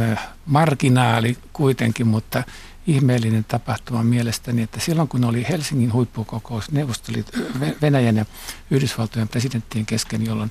[0.00, 2.42] äh, marginaali kuitenkin, mutta
[2.86, 7.42] ihmeellinen tapahtuma mielestäni, että silloin kun oli Helsingin huippukokous Neuvostoliiton,
[7.82, 8.24] Venäjän ja
[8.70, 10.50] Yhdysvaltojen presidenttien kesken, jolloin,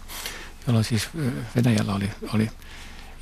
[0.67, 1.10] jolloin siis
[1.56, 2.50] Venäjällä oli, oli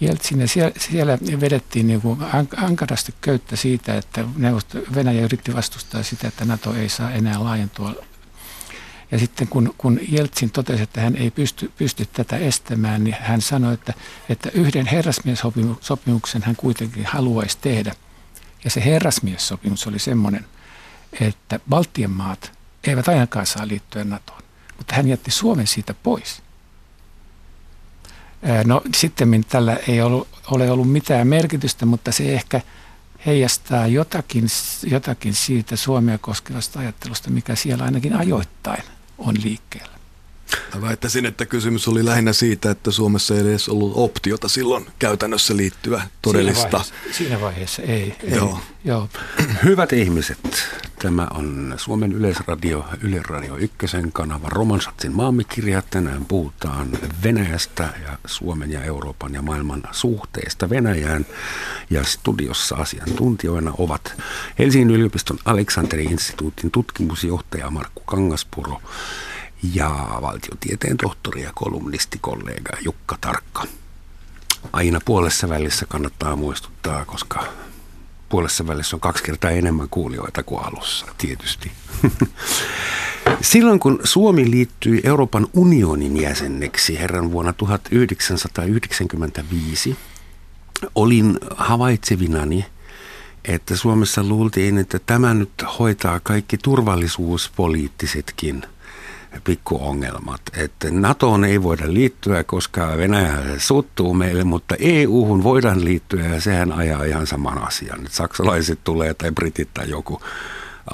[0.01, 2.19] Jeltsin ja siellä, siellä vedettiin niin kuin
[2.57, 7.95] ankarasti köyttä siitä, että neuvosto, Venäjä yritti vastustaa sitä, että NATO ei saa enää laajentua.
[9.11, 13.41] Ja sitten kun, kun Jeltsin totesi, että hän ei pysty, pysty tätä estämään, niin hän
[13.41, 13.93] sanoi, että,
[14.29, 17.95] että yhden herrasmiessopimuksen hän kuitenkin haluaisi tehdä–
[18.63, 20.45] ja se herrasmiessopimus oli semmoinen,
[21.21, 22.51] että Baltian maat
[22.87, 24.43] eivät ainakaan saa liittyä NATOon,
[24.77, 26.41] mutta hän jätti Suomen siitä pois.
[28.65, 32.61] No sitten tällä ei ollut, ole ollut mitään merkitystä, mutta se ehkä
[33.25, 34.47] heijastaa jotakin,
[34.83, 38.83] jotakin siitä Suomea koskevasta ajattelusta, mikä siellä ainakin ajoittain
[39.17, 40.00] on liikkeellä.
[40.75, 45.57] Mä väittäisin, että kysymys oli lähinnä siitä, että Suomessa ei edes ollut optiota silloin käytännössä
[45.57, 46.83] liittyä todellista.
[46.83, 48.15] Siinä vaiheessa, siinä vaiheessa ei.
[48.23, 48.35] ei.
[48.35, 48.59] Joo.
[48.85, 49.09] Joo.
[49.63, 50.37] Hyvät ihmiset,
[50.99, 55.81] tämä on Suomen Yleisradio, Yle Radio Ykkösen kanava Romansatsin maamikirja.
[55.81, 56.89] Tänään puhutaan
[57.23, 61.25] Venäjästä ja Suomen ja Euroopan ja maailman suhteesta Venäjään.
[61.89, 64.13] Ja studiossa asiantuntijoina ovat
[64.59, 68.81] Helsingin yliopiston Aleksanteri-instituutin tutkimusjohtaja Markku Kangaspuro
[69.63, 73.63] ja valtiotieteen tohtori ja kolumnistikollega Jukka Tarkka.
[74.73, 77.43] Aina puolessa välissä kannattaa muistuttaa, koska
[78.29, 81.71] puolessa välissä on kaksi kertaa enemmän kuulijoita kuin alussa, tietysti.
[83.41, 89.97] Silloin kun Suomi liittyi Euroopan unionin jäseneksi herran vuonna 1995,
[90.95, 92.65] olin havaitsevinani,
[93.45, 98.65] että Suomessa luultiin, että tämä nyt hoitaa kaikki turvallisuuspoliittisetkin–
[99.43, 100.41] pikkuongelmat.
[100.57, 106.71] Että NATOon ei voida liittyä, koska Venäjä suttuu meille, mutta EU-hun voidaan liittyä ja sehän
[106.71, 107.99] ajaa ihan saman asian.
[107.99, 110.21] Että saksalaiset tulee tai britit tai joku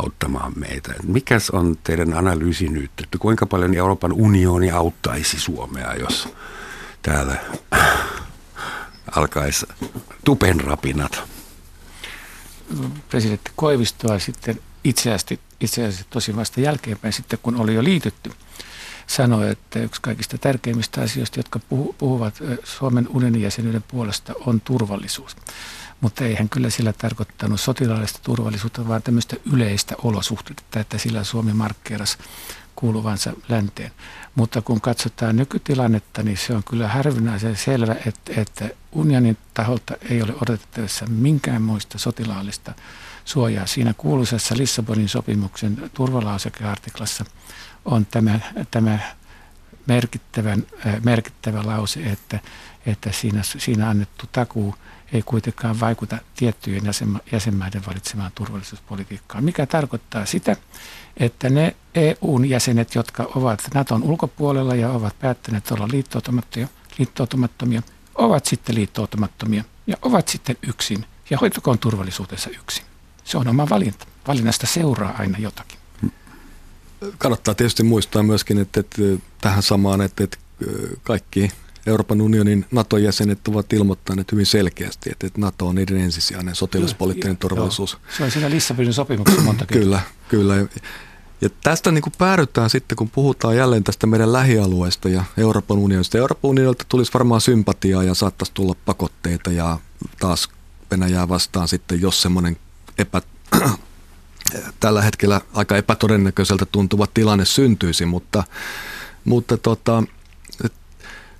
[0.03, 0.93] auttamaan meitä.
[1.03, 6.29] Mikäs on teidän analyysi nyt, että kuinka paljon Euroopan unioni auttaisi Suomea, jos
[7.01, 7.35] täällä
[9.15, 9.65] alkaisi
[10.25, 11.23] tupenrapinat?
[13.09, 18.31] Presidentti Koivistoa sitten itseästi, itse asiassa tosi vasta jälkeenpäin sitten, kun oli jo liitytty,
[19.07, 21.59] sanoi, että yksi kaikista tärkeimmistä asioista, jotka
[21.97, 25.35] puhuvat Suomen unionin jäsenyyden puolesta, on turvallisuus.
[26.01, 31.53] Mutta ei hän kyllä sillä tarkoittanut sotilaallista turvallisuutta, vaan tämmöistä yleistä olosuhteita, että sillä Suomi
[31.53, 32.17] markkeerasi
[32.75, 33.91] kuuluvansa länteen.
[34.35, 40.21] Mutta kun katsotaan nykytilannetta, niin se on kyllä harvinaisen selvä, että, että unionin taholta ei
[40.21, 42.73] ole odotettavissa minkäänmoista sotilaallista
[43.27, 43.65] suojaa.
[43.65, 47.25] Siinä kuuluisessa Lissabonin sopimuksen turvalausekeartiklassa
[47.85, 48.39] on tämä,
[48.71, 48.99] tämä
[49.87, 52.39] merkittävän, äh, merkittävä lause, että,
[52.85, 54.75] että siinä, siinä annettu takuu
[55.13, 60.55] ei kuitenkaan vaikuta tiettyjen jäsenma, jäsenmaiden valitsemaan turvallisuuspolitiikkaan, mikä tarkoittaa sitä,
[61.17, 67.81] että ne EUn jäsenet, jotka ovat Naton ulkopuolella ja ovat päättäneet olla liittoutumattomia, liittoutumattomia
[68.15, 72.85] ovat sitten liittoutumattomia ja ovat sitten yksin ja hoitakoon turvallisuutensa yksin.
[73.27, 74.05] Se on oma valinta.
[74.27, 75.79] Valinnasta seuraa aina jotakin.
[77.17, 79.01] Kannattaa tietysti muistaa myöskin, että, että
[79.41, 80.37] tähän samaan, että, että
[81.03, 81.51] kaikki
[81.87, 87.93] Euroopan unionin NATO-jäsenet ovat ilmoittaneet hyvin selkeästi, että NATO on niiden ensisijainen sotilaspoliittinen turvallisuus.
[87.93, 88.01] Joo.
[88.17, 90.55] Se on siinä Lissabonin sopimuksessa monta Kyllä, kyllä.
[91.41, 96.17] Ja tästä niin kuin päädytään sitten, kun puhutaan jälleen tästä meidän lähialueesta ja Euroopan unionista.
[96.17, 99.79] Euroopan unionilta tulisi varmaan sympatiaa ja saattaisi tulla pakotteita ja
[100.19, 100.49] taas
[100.91, 102.57] Venäjää vastaan sitten, jos semmoinen
[102.97, 103.21] epä,
[104.79, 108.43] tällä hetkellä aika epätodennäköiseltä tuntuva tilanne syntyisi, mutta,
[109.25, 110.03] mutta tota,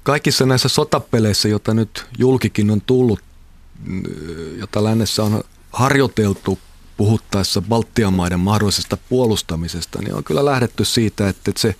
[0.04, 3.20] kaikissa näissä sotapeleissä, joita nyt julkikin on tullut,
[4.58, 5.43] jota lännessä on
[5.74, 6.60] harjoiteltu
[6.98, 11.76] puhuttaessa Baltian maiden mahdollisesta puolustamisesta, niin on kyllä lähdetty siitä, että se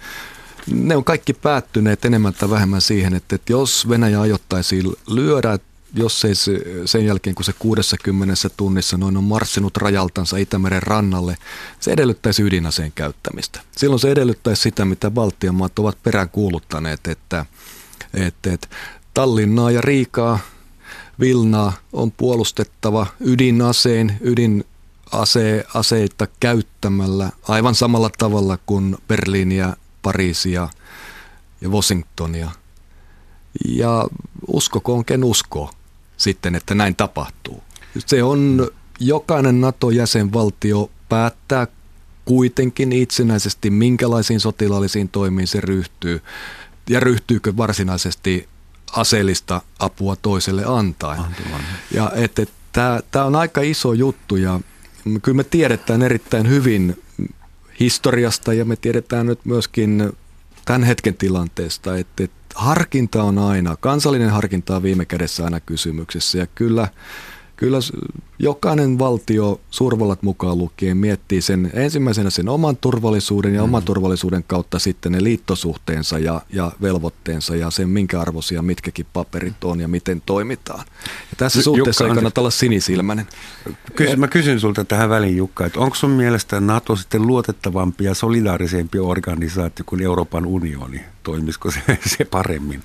[0.72, 5.60] ne on kaikki päättyneet enemmän tai vähemmän siihen, että, että jos Venäjä ajottaisiin lyödä,
[5.94, 6.52] jos ei se,
[6.86, 11.38] sen jälkeen kun se 60 tunnissa noin on marssinut rajaltansa Itämeren rannalle,
[11.80, 13.62] se edellyttäisi ydinaseen käyttämistä.
[13.78, 17.46] Silloin se edellyttäisi sitä, mitä Baltian maat ovat peräänkuuluttaneet, että,
[18.14, 18.68] että, että
[19.14, 20.40] Tallinnaa ja Riikaa,
[21.20, 30.70] Vilnaa on puolustettava ydinaseen, ydinase, aseita käyttämällä aivan samalla tavalla kuin Berliiniä, Pariisia
[31.62, 32.52] ja Washingtonia.
[33.66, 34.08] Ja
[34.48, 35.72] uskokoon ken uskoo
[36.18, 37.64] sitten, että näin tapahtuu.
[38.06, 38.68] Se on,
[39.00, 41.68] jokainen NATO-jäsenvaltio päättää
[42.26, 46.22] kuitenkin itsenäisesti, minkälaisiin sotilaallisiin toimiin se ryhtyy
[46.90, 48.48] ja ryhtyykö varsinaisesti
[48.92, 51.22] aseellista apua toiselle antaen.
[51.92, 52.50] Ja että et,
[53.12, 54.60] tämä on aika iso juttu ja
[55.22, 57.04] kyllä me tiedetään erittäin hyvin
[57.80, 60.14] historiasta ja me tiedetään nyt myöskin
[60.66, 66.38] tämän hetken tilanteesta, että, että harkinta on aina, kansallinen harkinta on viime kädessä aina kysymyksessä.
[66.38, 66.88] Ja kyllä,
[67.58, 67.78] kyllä
[68.40, 73.64] jokainen valtio, suurvallat mukaan lukien, miettii sen ensimmäisenä sen oman turvallisuuden ja mm.
[73.64, 79.64] oman turvallisuuden kautta sitten ne liittosuhteensa ja, ja velvoitteensa ja sen minkä arvoisia mitkäkin paperit
[79.64, 80.86] on ja miten toimitaan.
[81.06, 83.28] Ja tässä suhteessa Jukka, ei kannata olla sinisilmäinen.
[83.96, 88.14] Kysy, mä kysyn sulta tähän väliin Jukka, että onko sun mielestä NATO sitten luotettavampi ja
[88.14, 91.02] solidaarisempi organisaatio kuin Euroopan unioni?
[91.24, 91.80] Toimisiko se,
[92.18, 92.84] se paremmin?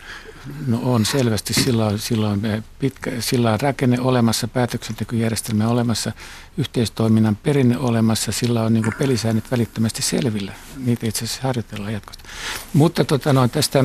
[0.66, 1.54] No on selvästi.
[1.54, 2.42] Sillä on, sillä on,
[2.78, 6.12] pitkä, sillä on rakenne olemassa, päätöksentekojärjestelmä olemassa,
[6.58, 10.52] yhteistoiminnan perinne olemassa, sillä on niin pelisäännöt välittömästi selvillä.
[10.76, 12.24] Niitä itse asiassa harjoitellaan jatkosta.
[12.72, 13.84] Mutta tota, no, tästä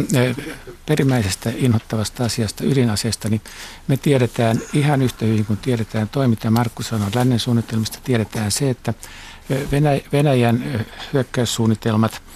[0.85, 3.41] perimmäisestä inhottavasta asiasta, ydinaseesta, niin
[3.87, 8.93] me tiedetään ihan yhtä hyvin kuin tiedetään toiminta Markku sanoi lännen suunnitelmista, tiedetään se, että
[10.11, 12.21] Venäjän hyökkäyssuunnitelmat–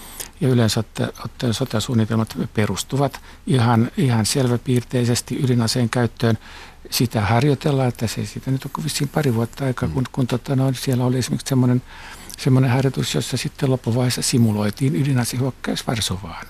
[0.42, 0.84] ja yleensä
[1.24, 6.38] ottaen sotasuunnitelmat perustuvat ihan, ihan selväpiirteisesti ydinaseen käyttöön.
[6.90, 10.72] Sitä harjoitellaan, että se siitä nyt on vissiin pari vuotta aikaa, kun, kun tota, no,
[10.72, 11.82] siellä oli esimerkiksi semmoinen,
[12.38, 16.46] semmoinen harjoitus, jossa sitten loppuvaiheessa simuloitiin ydinasehyökkäys Varsovaan.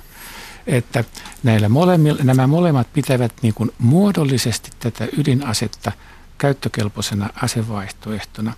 [0.66, 1.04] Että
[1.42, 5.92] näillä molemmilla, nämä molemmat pitävät niin kuin muodollisesti tätä ydinasetta
[6.38, 8.52] käyttökelpoisena asevaihtoehtona.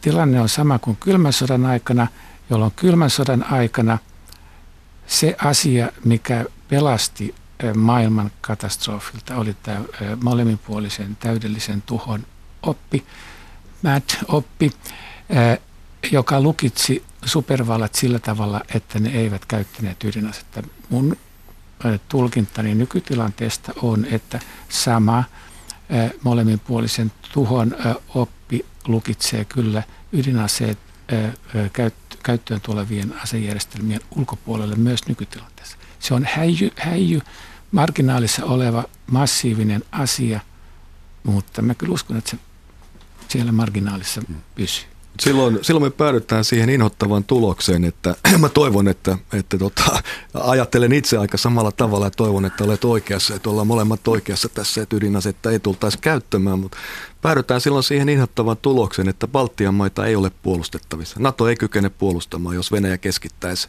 [0.00, 2.06] Tilanne on sama kuin kylmän sodan aikana–
[2.50, 3.98] jolloin kylmän sodan aikana
[5.06, 7.34] se asia, mikä pelasti
[7.76, 9.80] maailman katastrofilta, oli tämä
[10.22, 12.26] molemminpuolisen täydellisen tuhon
[12.62, 13.06] oppi,
[13.82, 14.72] MAD-oppi,
[16.12, 20.62] joka lukitsi supervallat sillä tavalla, että ne eivät käyttäneet ydinasetta.
[20.90, 21.16] Mun
[22.08, 25.24] tulkintani nykytilanteesta on, että sama
[26.22, 27.76] molemminpuolisen tuhon
[28.14, 29.82] oppi lukitsee kyllä
[30.12, 30.78] ydinaseet
[32.22, 35.76] käyttöön tulevien asejärjestelmien ulkopuolelle myös nykytilanteessa.
[35.98, 37.20] Se on häijy, häijy
[37.72, 40.40] marginaalissa oleva massiivinen asia,
[41.22, 42.38] mutta mä kyllä uskon, että se
[43.28, 44.34] siellä marginaalissa mm.
[44.54, 44.89] pysyy.
[45.20, 50.02] Silloin, silloin me päädytään siihen inhottavaan tulokseen, että mä toivon, että, että tota,
[50.34, 54.82] ajattelen itse aika samalla tavalla ja toivon, että olet oikeassa, että ollaan molemmat oikeassa tässä,
[54.82, 56.76] että ydinasetta ei tultaisi käyttämään, mutta
[57.22, 61.16] päädytään silloin siihen inhottavaan tulokseen, että Baltian maita ei ole puolustettavissa.
[61.18, 63.68] NATO ei kykene puolustamaan, jos Venäjä keskittäisi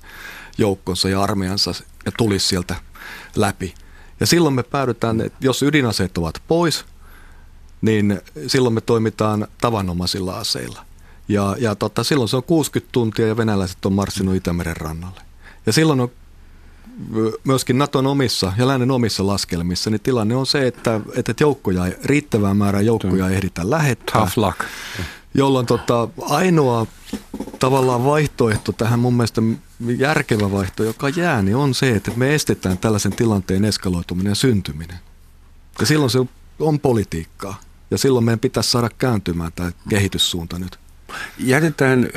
[0.58, 1.72] joukkonsa ja armeijansa
[2.06, 2.76] ja tulisi sieltä
[3.36, 3.74] läpi.
[4.20, 6.86] Ja silloin me päädytään, että jos ydinaseet ovat pois,
[7.82, 10.91] niin silloin me toimitaan tavanomaisilla aseilla.
[11.34, 15.22] Ja, ja tota, silloin se on 60 tuntia ja venäläiset on marssinut Itämeren rannalle.
[15.66, 16.12] Ja silloin on
[17.44, 22.54] myöskin Naton omissa ja lännen omissa laskelmissa, niin tilanne on se, että, että joukkoja, riittävää
[22.54, 24.22] määrää joukkoja ei ehditä lähettää.
[24.22, 24.60] Tough luck.
[25.34, 26.88] Jolloin tota, ainoa
[27.60, 29.42] tavallaan vaihtoehto tähän mun mielestä
[29.98, 35.00] järkevä vaihtoehto, joka jää, niin on se, että me estetään tällaisen tilanteen eskaloituminen ja syntyminen.
[35.80, 36.20] Ja silloin se
[36.60, 37.60] on politiikkaa.
[37.92, 40.80] Ja silloin meidän pitäisi saada kääntymään tämä kehityssuunta nyt.
[41.38, 42.10] Jätetään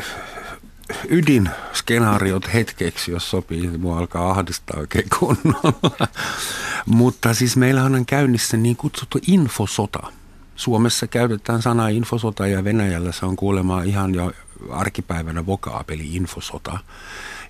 [1.09, 3.79] ydinskenaariot hetkeksi, jos sopii.
[3.79, 6.09] Mua alkaa ahdistaa oikein kunnolla.
[6.87, 10.13] Mutta siis meillä on käynnissä niin kutsuttu infosota.
[10.57, 14.33] Suomessa käytetään sanaa infosota ja Venäjällä se on kuulemma ihan jo
[14.71, 16.79] arkipäivänä vokaapeli infosota.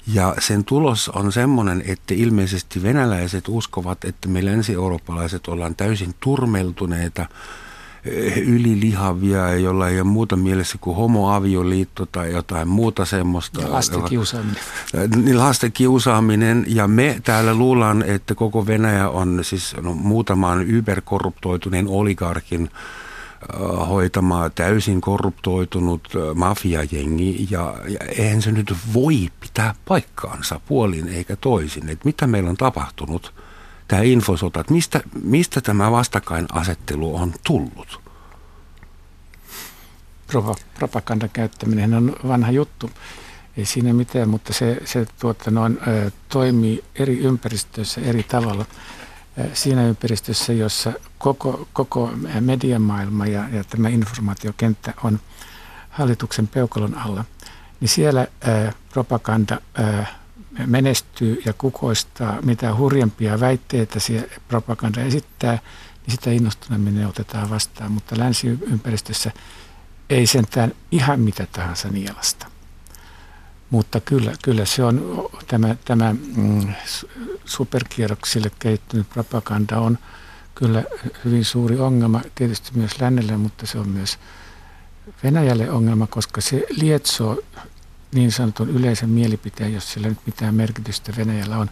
[0.07, 7.27] Ja sen tulos on semmoinen, että ilmeisesti venäläiset uskovat, että me länsi-eurooppalaiset ollaan täysin turmeltuneita–
[8.47, 13.73] ylilihavia, jolla ei ole muuta mielessä kuin homoavioliitto tai jotain muuta semmoista.
[13.73, 14.63] Lasten kiusaaminen.
[15.17, 16.65] Niin lasten kiusaaminen.
[16.69, 22.71] Ja me täällä luullaan, että koko Venäjä on siis no, muutaman yberkorruptoituneen oligarkin
[23.89, 31.89] hoitama täysin korruptoitunut mafiajengi ja, ja eihän se nyt voi pitää paikkaansa puolin eikä toisin.
[31.89, 33.33] Että mitä meillä on tapahtunut–
[33.89, 38.01] tämä infosota, että mistä, mistä tämä vastakkainasettelu on tullut?
[40.75, 42.91] Propagandan käyttäminen on vanha juttu.
[43.57, 45.79] Ei siinä mitään, mutta se, se tuota, noin,
[46.29, 48.65] toimii eri ympäristöissä eri tavalla.
[49.53, 55.21] Siinä ympäristössä, jossa koko, koko mediamaailma ja, ja tämä informaatiokenttä on
[55.91, 57.25] hallituksen peukalon alla,
[57.81, 58.27] niin siellä
[58.93, 59.61] propaganda
[60.67, 63.99] menestyy ja kukoistaa, mitä hurjempia väitteitä
[64.49, 65.59] propaganda esittää,
[66.07, 67.93] niin sitä innostuneemmin ne otetaan vastaan.
[67.93, 69.33] Mutta länsiympäristössä
[70.11, 72.47] ei sentään ihan mitä tahansa nielasta.
[73.71, 76.75] Mutta kyllä, kyllä se on, tämä, tämä mm,
[77.45, 79.99] superkierroksille kehittynyt propaganda on
[80.55, 80.85] kyllä
[81.25, 84.19] hyvin suuri ongelma tietysti myös lännelle, mutta se on myös
[85.23, 87.39] Venäjälle ongelma, koska se lietsoo
[88.15, 91.71] niin sanotun yleisen mielipiteen, jos sillä nyt mitään merkitystä Venäjällä on,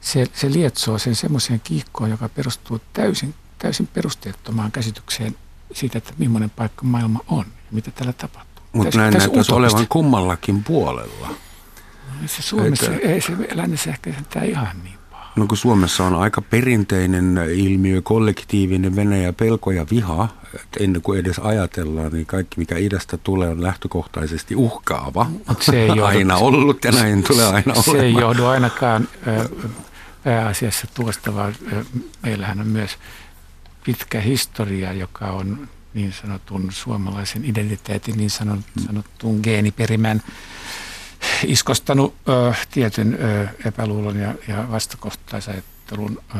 [0.00, 5.36] se, se lietsoo sen semmoiseen kiikkoon, joka perustuu täysin, täysin perusteettomaan käsitykseen
[5.72, 8.64] siitä, että millainen paikka maailma on ja mitä täällä tapahtuu.
[8.72, 11.28] Mutta näin näyttäisi olevan kummallakin puolella.
[11.28, 13.08] No, se Suomessa, Että...
[13.08, 14.98] ei se lännessä ehkä tämä ihan niin
[15.36, 21.20] No kun Suomessa on aika perinteinen ilmiö, kollektiivinen Venäjä pelko ja viha, että ennen kuin
[21.20, 25.26] edes ajatellaan, niin kaikki mikä idästä tulee on lähtökohtaisesti uhkaava.
[25.60, 28.06] Se ei johdu, aina ollut ja näin tulee aina Se olemaan.
[28.06, 29.08] ei johdu ainakaan
[30.24, 31.54] pääasiassa tuosta, vaan
[32.22, 32.90] meillähän on myös
[33.84, 38.30] pitkä historia, joka on niin sanotun suomalaisen identiteetin, niin
[38.86, 40.22] sanottuun geeniperimän
[41.46, 46.38] iskostanut ö, tietyn ö, epäluulon ja, ja vastakohtaisajattelun ö,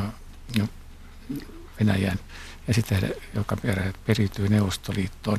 [1.81, 2.19] Venäjän
[2.73, 3.57] sitten, joka
[4.07, 5.39] periytyy Neuvostoliittoon,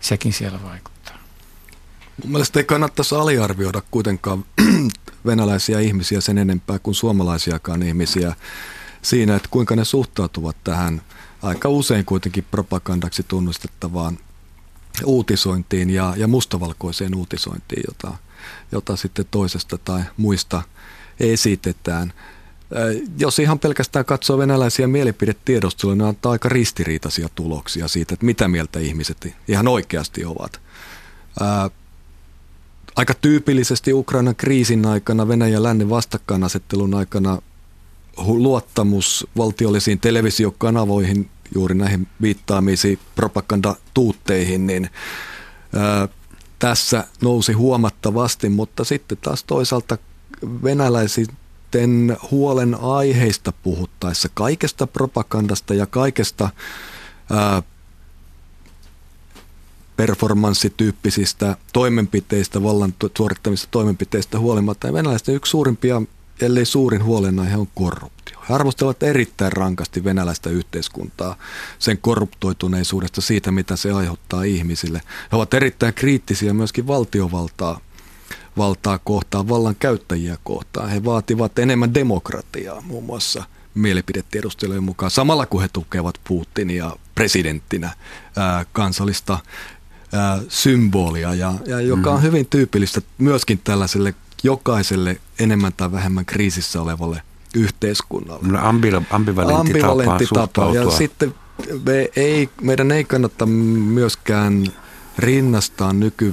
[0.00, 1.18] sekin siellä vaikuttaa.
[2.22, 4.44] Mun mielestä ei kannattaisi aliarvioida kuitenkaan
[5.26, 8.36] venäläisiä ihmisiä sen enempää kuin suomalaisiakaan ihmisiä
[9.02, 11.02] siinä, että kuinka ne suhtautuvat tähän
[11.42, 14.18] aika usein kuitenkin propagandaksi tunnustettavaan
[15.04, 18.18] uutisointiin ja, ja mustavalkoiseen uutisointiin, jota,
[18.72, 20.62] jota sitten toisesta tai muista
[21.20, 22.12] esitetään.
[23.18, 28.78] Jos ihan pelkästään katsoo venäläisiä mielipidetiedosteluja, ne antaa aika ristiriitaisia tuloksia siitä, että mitä mieltä
[28.78, 30.60] ihmiset ihan oikeasti ovat.
[32.96, 37.42] Aika tyypillisesti Ukrainan kriisin aikana, Venäjän lännen vastakkainasettelun aikana
[38.16, 44.90] luottamus valtiollisiin televisiokanavoihin, juuri näihin viittaamisiin propagandatuutteihin, niin
[46.58, 49.98] tässä nousi huomattavasti, mutta sitten taas toisaalta
[50.62, 56.50] venäläisten huolen aiheista puhuttaessa, kaikesta propagandasta ja kaikesta
[57.30, 57.62] ää,
[59.96, 64.86] performanssityyppisistä toimenpiteistä, vallan suorittamista toimenpiteistä huolimatta.
[64.86, 66.02] Ja venäläisten yksi suurimpia,
[66.40, 68.38] ellei suurin huolenaihe on korruptio.
[68.48, 71.36] He arvostelevat erittäin rankasti venäläistä yhteiskuntaa
[71.78, 75.02] sen korruptoituneisuudesta siitä, mitä se aiheuttaa ihmisille.
[75.32, 77.80] He ovat erittäin kriittisiä myöskin valtiovaltaa
[78.58, 80.88] valtaa kohtaan, vallan käyttäjiä kohtaan.
[80.88, 87.90] He vaativat enemmän demokratiaa muun muassa mielipidetiedustelujen mukaan, samalla kun he tukevat Putinia presidenttinä
[88.36, 89.38] ää, kansallista
[90.12, 92.22] ää, symbolia, ja, ja joka on mm.
[92.22, 97.22] hyvin tyypillistä myöskin tällaiselle jokaiselle enemmän tai vähemmän kriisissä olevalle
[97.54, 98.48] yhteiskunnalle.
[98.48, 100.74] No, ambivalentti, ambivalentti tapa, tapa.
[100.74, 101.34] Ja sitten
[101.86, 104.66] me ei, meidän ei kannata myöskään
[105.18, 106.32] rinnastaa nyky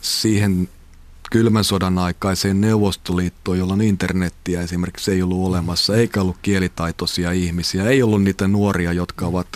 [0.00, 0.68] siihen
[1.30, 8.02] kylmän sodan aikaiseen Neuvostoliittoon, jolloin internettiä esimerkiksi ei ollut olemassa, eikä ollut kielitaitoisia ihmisiä, ei
[8.02, 9.46] ollut niitä nuoria, jotka ovat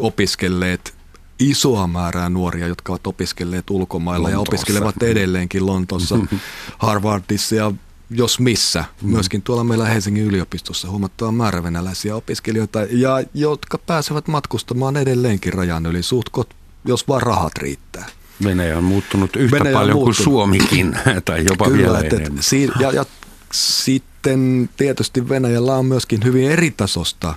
[0.00, 0.95] opiskelleet
[1.38, 4.54] isoa määrää nuoria, jotka ovat opiskelleet ulkomailla Lontoossa.
[4.54, 6.18] ja opiskelevat edelleenkin Lontoossa,
[6.78, 7.72] Harvardissa ja
[8.10, 8.84] jos missä.
[9.02, 9.10] Mm.
[9.10, 15.86] Myöskin tuolla meillä Helsingin yliopistossa huomattava määrä venäläisiä opiskelijoita, ja jotka pääsevät matkustamaan edelleenkin rajan
[15.86, 18.06] yli suhtkot, jos vaan rahat riittää.
[18.44, 22.42] Venäjä on muuttunut yhtä Venäjä paljon kuin Suomikin, tai jopa Kyllä, vielä et, enemmän.
[22.42, 23.04] Si- ja, ja
[23.52, 27.34] sitten tietysti Venäjällä on myöskin hyvin eritasosta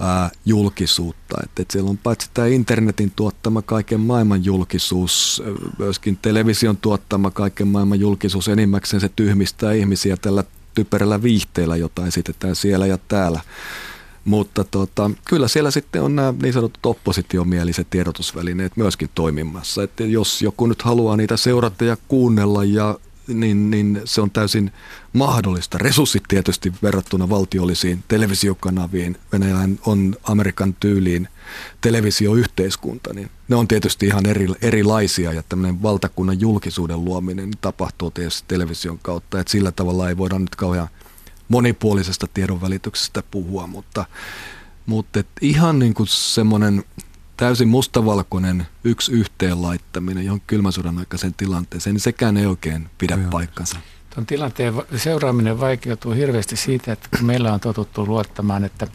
[0.00, 1.36] ää, julkisuutta.
[1.44, 5.42] Että et siellä on paitsi tämä internetin tuottama kaiken maailman julkisuus,
[5.78, 10.44] myöskin television tuottama kaiken maailman julkisuus, enimmäkseen se tyhmistää ihmisiä tällä
[10.74, 13.40] typerällä viihteellä, jota esitetään siellä ja täällä.
[14.24, 19.82] Mutta tota, kyllä siellä sitten on nämä niin sanotut oppositiomieliset tiedotusvälineet myöskin toimimassa.
[19.82, 22.98] Että jos joku nyt haluaa niitä seurata ja kuunnella ja
[23.28, 24.72] niin, niin se on täysin
[25.12, 25.78] mahdollista.
[25.78, 31.28] Resurssit tietysti verrattuna valtiollisiin televisiokanaviin, Venäjän on Amerikan tyyliin
[31.80, 38.44] televisioyhteiskunta, niin ne on tietysti ihan eri, erilaisia ja tämmöinen valtakunnan julkisuuden luominen tapahtuu tietysti
[38.48, 40.88] television kautta, että sillä tavalla ei voida nyt kauhean
[41.48, 44.04] monipuolisesta tiedonvälityksestä puhua, mutta,
[44.86, 46.84] mutta ihan niin kuin semmoinen
[47.38, 53.14] täysin mustavalkoinen yksi yhteen laittaminen johon kylmän sodan aikaiseen tilanteeseen, niin sekään ei oikein pidä
[53.14, 53.30] Joo.
[53.30, 53.76] paikkansa.
[54.14, 58.86] Tuon tilanteen seuraaminen vaikeutuu hirveästi siitä, että kun meillä on totuttu luottamaan, että,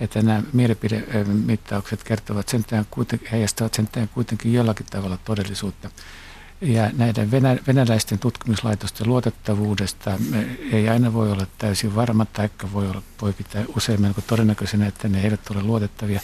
[0.00, 5.90] että nämä mielipidemittaukset kertovat sentään kuitenkin, heijastavat sentään kuitenkin jollakin tavalla todellisuutta.
[6.60, 10.18] Ja näiden venä, venäläisten tutkimuslaitosten luotettavuudesta
[10.72, 15.08] ei aina voi olla täysin varma, taikka voi, olla, voi pitää usein melko todennäköisenä, että
[15.08, 16.20] ne eivät ole luotettavia.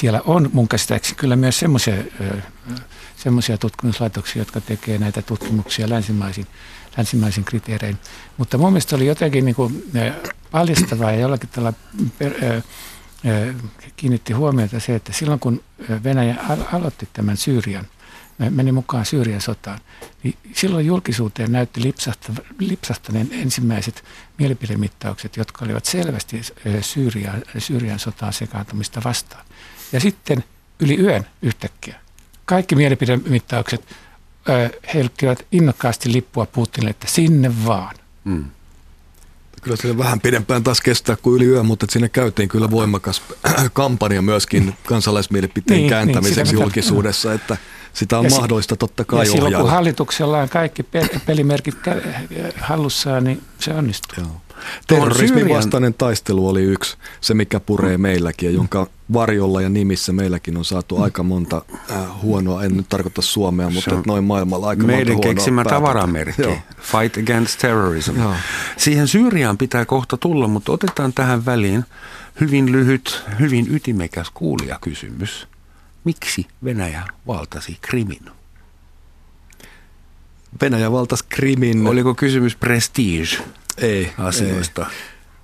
[0.00, 1.64] Siellä on mun käsittääkseni kyllä myös
[3.16, 6.46] semmoisia tutkimuslaitoksia, jotka tekee näitä tutkimuksia länsimaisin,
[6.96, 7.98] länsimaisin kriteerein.
[8.36, 9.84] Mutta mun mielestä oli jotenkin niin kuin
[10.50, 11.72] paljastavaa ja jollakin tällä
[12.18, 12.32] per,
[13.96, 15.62] kiinnitti huomiota se, että silloin kun
[16.04, 16.36] Venäjä
[16.72, 17.86] aloitti tämän Syyrian–
[18.50, 19.80] meni mukaan Syyrian sotaan,
[20.22, 21.94] niin silloin julkisuuteen näytti
[22.58, 24.04] lipsahtaneen ensimmäiset
[24.38, 26.40] mielipidemittaukset, jotka olivat selvästi
[26.80, 29.44] Syyrian, Syyrian sotaan sekaantumista vastaan.
[29.92, 30.44] Ja sitten
[30.80, 32.00] yli yön yhtäkkiä
[32.48, 33.84] kaikki mielipidemittaukset
[34.94, 37.94] helkkivät innokkaasti lippua Putinille, että sinne vaan.
[38.24, 38.44] Mm.
[39.62, 43.22] Kyllä se vähän pidempään taas kestää kuin yli yö, mutta siinä käytiin kyllä voimakas
[43.72, 47.56] kampanja myöskin kansalaismielipiteen niin, niin kääntämiseksi niin, julkisuudessa, että
[47.92, 50.82] sitä on ja mahdollista totta kai ja silloin kun hallituksella on kaikki
[51.26, 51.76] pelimerkit
[52.60, 54.24] hallussaan, niin se onnistuu.
[54.24, 54.40] Joo.
[54.86, 58.02] Terrorismin vastainen taistelu oli yksi, se mikä puree mm.
[58.02, 61.02] meilläkin ja jonka varjolla ja nimissä meilläkin on saatu mm.
[61.02, 65.28] aika monta äh, huonoa, en nyt tarkoita Suomea, mutta on noin maailmalla aika meidän monta
[65.28, 68.20] keksimä tavaramerkki, Fight Against Terrorism.
[68.20, 68.34] Joo.
[68.76, 71.84] Siihen Syyriaan pitää kohta tulla, mutta otetaan tähän väliin
[72.40, 75.48] hyvin lyhyt, hyvin ytimekäs kuulijakysymys.
[76.04, 78.22] Miksi Venäjä valtasi Krimin?
[80.60, 81.86] Venäjä valtasi Krimin.
[81.86, 83.38] Oliko kysymys prestige
[83.80, 84.82] ei, asioista?
[84.82, 84.96] Ei.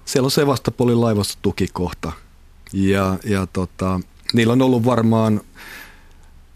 [0.05, 2.12] Siellä on Sevastopolin laivastotukikohta
[2.72, 4.01] ja, ja tota,
[4.32, 5.41] niillä on ollut varmaan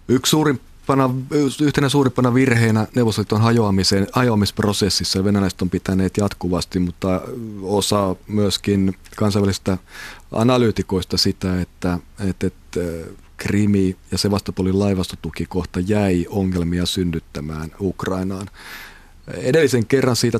[0.08, 1.10] yksi suurimpana,
[1.60, 5.24] yhtenä suurimpana virheenä Neuvostoliiton hajoamisen, hajoamisprosessissa.
[5.24, 7.20] Venäläiset on pitäneet jatkuvasti, mutta
[7.62, 9.78] osa myöskin kansainvälistä
[10.32, 11.98] analyytikoista sitä, että,
[12.28, 12.80] että, että
[13.36, 18.46] Krimi ja Sevastopolin laivastotukikohta jäi ongelmia synnyttämään Ukrainaan.
[19.34, 20.38] Edellisen kerran siitä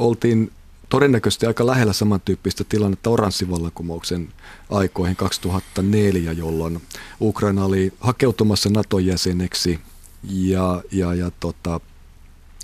[0.00, 0.52] oltiin
[0.88, 4.28] todennäköisesti aika lähellä samantyyppistä tilannetta oranssivallankumouksen
[4.70, 6.82] aikoihin 2004, jolloin
[7.20, 9.80] Ukraina oli hakeutumassa NATO-jäseneksi
[10.30, 11.80] ja, ja, ja tota,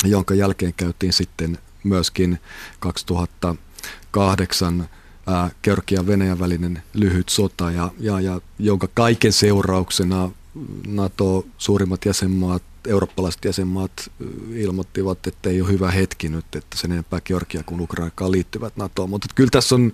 [0.05, 2.39] jonka jälkeen käytiin sitten myöskin
[2.81, 4.89] 2008
[5.27, 10.31] ää, Georgian Venäjän välinen lyhyt sota ja, ja, ja jonka kaiken seurauksena
[10.87, 14.11] NATO suurimmat jäsenmaat, eurooppalaiset jäsenmaat
[14.55, 19.11] ilmoittivat, että ei ole hyvä hetki nyt, että sen enempää Georgia kuin Ukraina liittyvät NATOon.
[19.11, 19.93] Mutta kyllä tässä on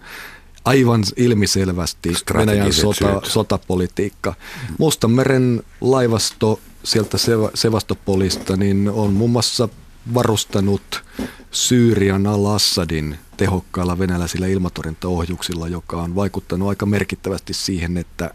[0.64, 4.34] aivan ilmiselvästi Venäjän sota, sotapolitiikka.
[4.78, 7.18] Mustanmeren laivasto sieltä
[7.54, 9.68] Sevastopolista niin on muun muassa
[10.14, 11.04] varustanut
[11.50, 18.34] Syyrian al-Assadin tehokkailla venäläisillä ilmatorjuntaohjuksilla, joka on vaikuttanut aika merkittävästi siihen, että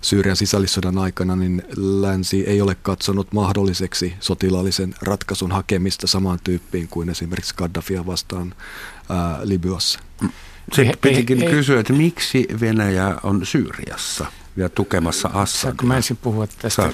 [0.00, 7.08] Syyrian sisällissodan aikana niin länsi ei ole katsonut mahdolliseksi sotilaallisen ratkaisun hakemista samaan tyyppiin kuin
[7.08, 8.54] esimerkiksi Gaddafia vastaan
[9.08, 10.00] ää, Libyassa.
[10.72, 14.26] Se pitikin kysyä, että miksi Venäjä on Syyriassa
[14.56, 15.62] ja tukemassa Assadia?
[15.62, 16.92] Saanko mä ensin puhua tästä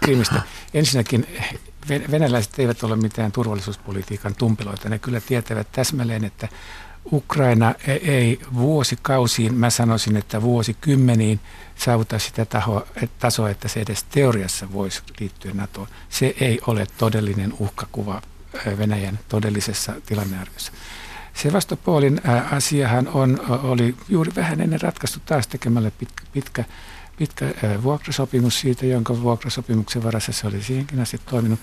[0.00, 0.42] Krimistä?
[0.74, 1.26] Ensinnäkin
[1.88, 4.88] venäläiset eivät ole mitään turvallisuuspolitiikan tumpiloita.
[4.88, 6.48] Ne kyllä tietävät täsmälleen, että
[7.12, 11.40] Ukraina e- ei vuosikausiin, mä sanoisin, että vuosikymmeniin
[11.76, 12.86] saavuta sitä taho,
[13.18, 15.88] tasoa, että se edes teoriassa voisi liittyä NATOon.
[16.08, 18.22] Se ei ole todellinen uhkakuva
[18.78, 20.72] Venäjän todellisessa tilannearviossa.
[21.34, 26.64] Sevastopolin asiahan on, oli juuri vähän ennen ratkaistu taas tekemällä pitkä, pitkä
[27.18, 27.46] pitkä
[27.82, 31.60] vuokrasopimus siitä, jonka vuokrasopimuksen varassa se oli siihenkin asti toiminut.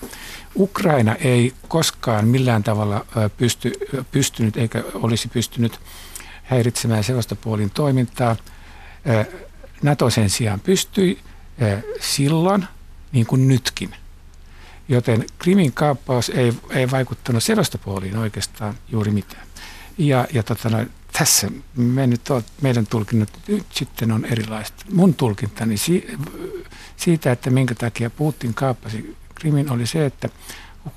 [0.56, 3.72] Ukraina ei koskaan millään tavalla pysty,
[4.10, 5.80] pystynyt eikä olisi pystynyt
[6.42, 8.36] häiritsemään Sevastopolin toimintaa.
[9.82, 11.18] NATO sen sijaan pystyi
[12.00, 12.64] silloin,
[13.12, 13.90] niin kuin nytkin.
[14.88, 19.46] Joten Krimin kaappaus ei, ei vaikuttanut Sevastopoliin oikeastaan juuri mitään.
[19.98, 20.68] Ja, ja tota
[21.18, 24.74] tässä me nyt on, meidän tulkinnat nyt sitten on erilaiset.
[24.92, 26.16] Mun tulkintani si,
[26.96, 30.28] siitä, että minkä takia Putin kaappasi Krimin, oli se, että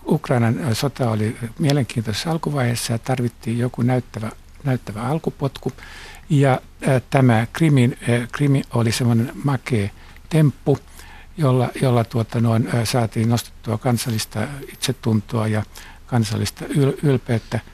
[0.07, 4.31] Ukrainan sota oli mielenkiintoisessa alkuvaiheessa ja tarvittiin joku näyttävä,
[4.63, 5.71] näyttävä alkupotku.
[6.29, 9.89] Ja ää, tämä Krimin, ää, Krimi oli semmoinen makea
[10.29, 10.77] temppu,
[11.37, 15.63] jolla, jolla tuota noin, ää, saatiin nostettua kansallista itsetuntoa ja
[16.07, 17.59] kansallista yl, ylpeyttä–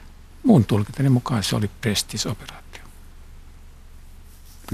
[0.46, 2.82] mun tulkintani mukaan se oli prestisoperaatio.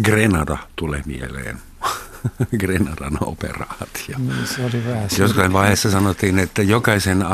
[0.03, 1.59] Grenada tulee mieleen.
[2.61, 4.19] Grenadan operaatio.
[4.19, 7.25] Niin, se oli vähän Jossain vaiheessa sanottiin, että jokaisen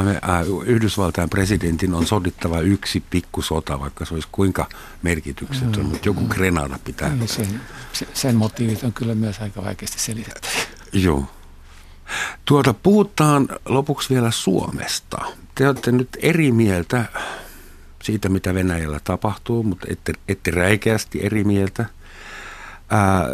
[0.66, 4.68] Yhdysvaltain presidentin on sodittava yksi pikkusota, vaikka se olisi kuinka
[5.02, 5.90] merkityksetön, mm.
[5.90, 7.08] mutta joku Grenada pitää.
[7.08, 7.60] Niin, sen,
[8.14, 10.62] sen motiivit on kyllä myös aika vaikeasti selitettäviä.
[10.92, 11.30] Joo.
[12.44, 15.18] Tuota, puhutaan lopuksi vielä Suomesta.
[15.54, 17.04] Te olette nyt eri mieltä
[18.08, 21.86] siitä, mitä Venäjällä tapahtuu, mutta ette, ette räikeästi eri mieltä.
[22.90, 23.24] Ää,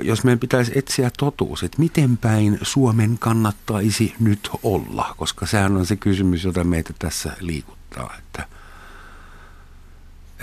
[0.00, 5.86] jos meidän pitäisi etsiä totuus, että miten päin Suomen kannattaisi nyt olla, koska sehän on
[5.86, 8.46] se kysymys, jota meitä tässä liikuttaa, että,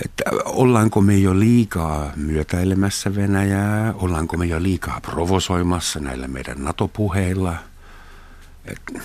[0.06, 7.56] että ollaanko me jo liikaa myötäilemässä Venäjää, ollaanko me jo liikaa provosoimassa näillä meidän NATO-puheilla,
[8.66, 9.00] että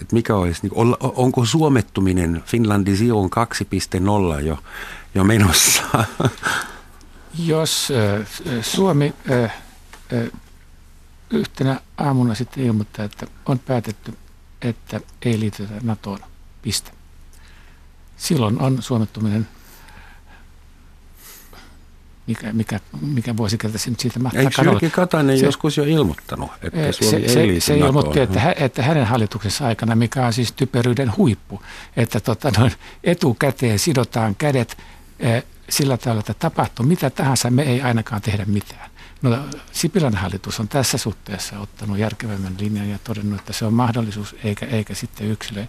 [0.00, 3.30] että mikä olisi, niin, onko suomettuminen Finlandision
[4.38, 4.58] 2.0 jo,
[5.14, 5.82] jo menossa?
[7.38, 10.40] Jos äh, Suomi äh, äh,
[11.30, 14.14] yhtenä aamuna sitten ilmoittaa, että on päätetty,
[14.62, 16.18] että ei liitytä NATOon,
[16.62, 16.90] piste.
[18.16, 19.48] Silloin on suomettuminen
[22.30, 26.50] mikä, mikä, mikä vuosikerta se nyt siitä mahtaa Eikö Jyrki Katainen se, joskus jo ilmoittanut,
[26.62, 30.32] että Suomi se, ei se, se ilmoitti, että, hä, että hänen hallituksensa aikana, mikä on
[30.32, 31.62] siis typeryyden huippu,
[31.96, 32.72] että tota, noin,
[33.04, 34.76] etukäteen sidotaan kädet
[35.20, 38.90] eh, sillä tavalla, että tapahtuu mitä tahansa, me ei ainakaan tehdä mitään.
[39.22, 39.38] No,
[39.72, 44.66] Sipilän hallitus on tässä suhteessa ottanut järkevämmän linjan ja todennut, että se on mahdollisuus eikä,
[44.66, 45.64] eikä sitten yksilö,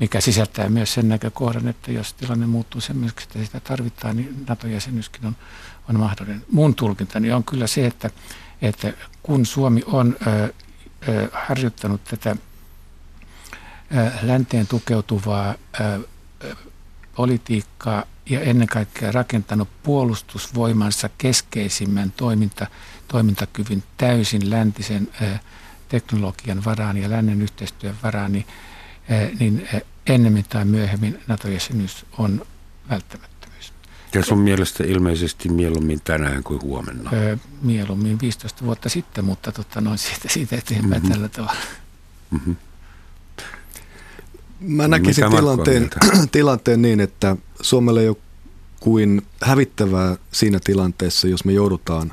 [0.00, 5.26] mikä sisältää myös sen näkökohdan, että jos tilanne muuttuu semmoiseksi, että sitä tarvitaan, niin NATO-jäsenyyskin
[5.26, 5.36] on,
[5.88, 6.44] on mahdollinen.
[6.52, 8.10] Mun tulkintani on kyllä se, että,
[8.62, 10.52] että kun Suomi on ö,
[11.08, 12.36] ö, harjoittanut tätä
[13.96, 16.00] ö, länteen tukeutuvaa ö,
[17.16, 22.66] politiikkaa ja ennen kaikkea rakentanut puolustusvoimansa keskeisimmän toiminta,
[23.08, 25.38] toimintakyvyn täysin läntisen ö,
[25.88, 28.46] teknologian varaan ja lännen yhteistyön varaan, niin,
[29.10, 29.68] ö, niin
[30.06, 32.46] ennemmin tai myöhemmin NATO-jäsenyys on
[32.90, 33.35] välttämättä.
[34.16, 37.10] Ja sun mielestä ilmeisesti mieluummin tänään kuin huomenna?
[37.12, 41.12] Öö, mieluummin 15 vuotta sitten, mutta totta noin siitä, siitä eteenpäin mm-hmm.
[41.12, 41.60] tällä tavalla.
[42.30, 42.56] Mm-hmm.
[44.60, 45.90] Mä näkisin tilanteen,
[46.32, 48.16] tilanteen niin, että Suomelle ei ole
[48.80, 52.12] kuin hävittävää siinä tilanteessa, jos me joudutaan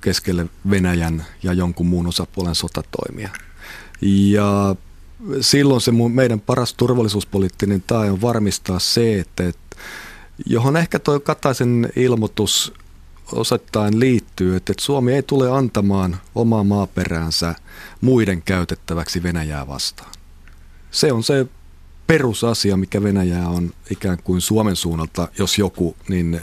[0.00, 3.30] keskelle Venäjän ja jonkun muun osapuolen sotatoimia.
[4.02, 4.76] Ja
[5.40, 9.76] silloin se meidän paras turvallisuuspoliittinen tae on varmistaa se, että, että
[10.46, 12.72] johon ehkä tuo Kataisen ilmoitus
[13.32, 17.54] osittain liittyy, että Suomi ei tule antamaan omaa maaperäänsä
[18.00, 20.12] muiden käytettäväksi Venäjää vastaan.
[20.90, 21.46] Se on se
[22.06, 26.40] perusasia, mikä Venäjää on ikään kuin Suomen suunnalta, jos joku, niin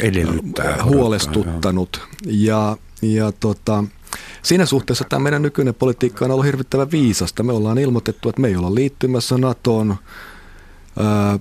[0.00, 2.08] Edellyttää, huolestuttanut.
[2.26, 3.84] Ja, ja tota,
[4.42, 7.42] siinä suhteessa tämä meidän nykyinen politiikka on ollut hirvittävän viisasta.
[7.42, 9.96] Me ollaan ilmoitettu, että me ei olla liittymässä NATOon.
[10.98, 11.38] Ää,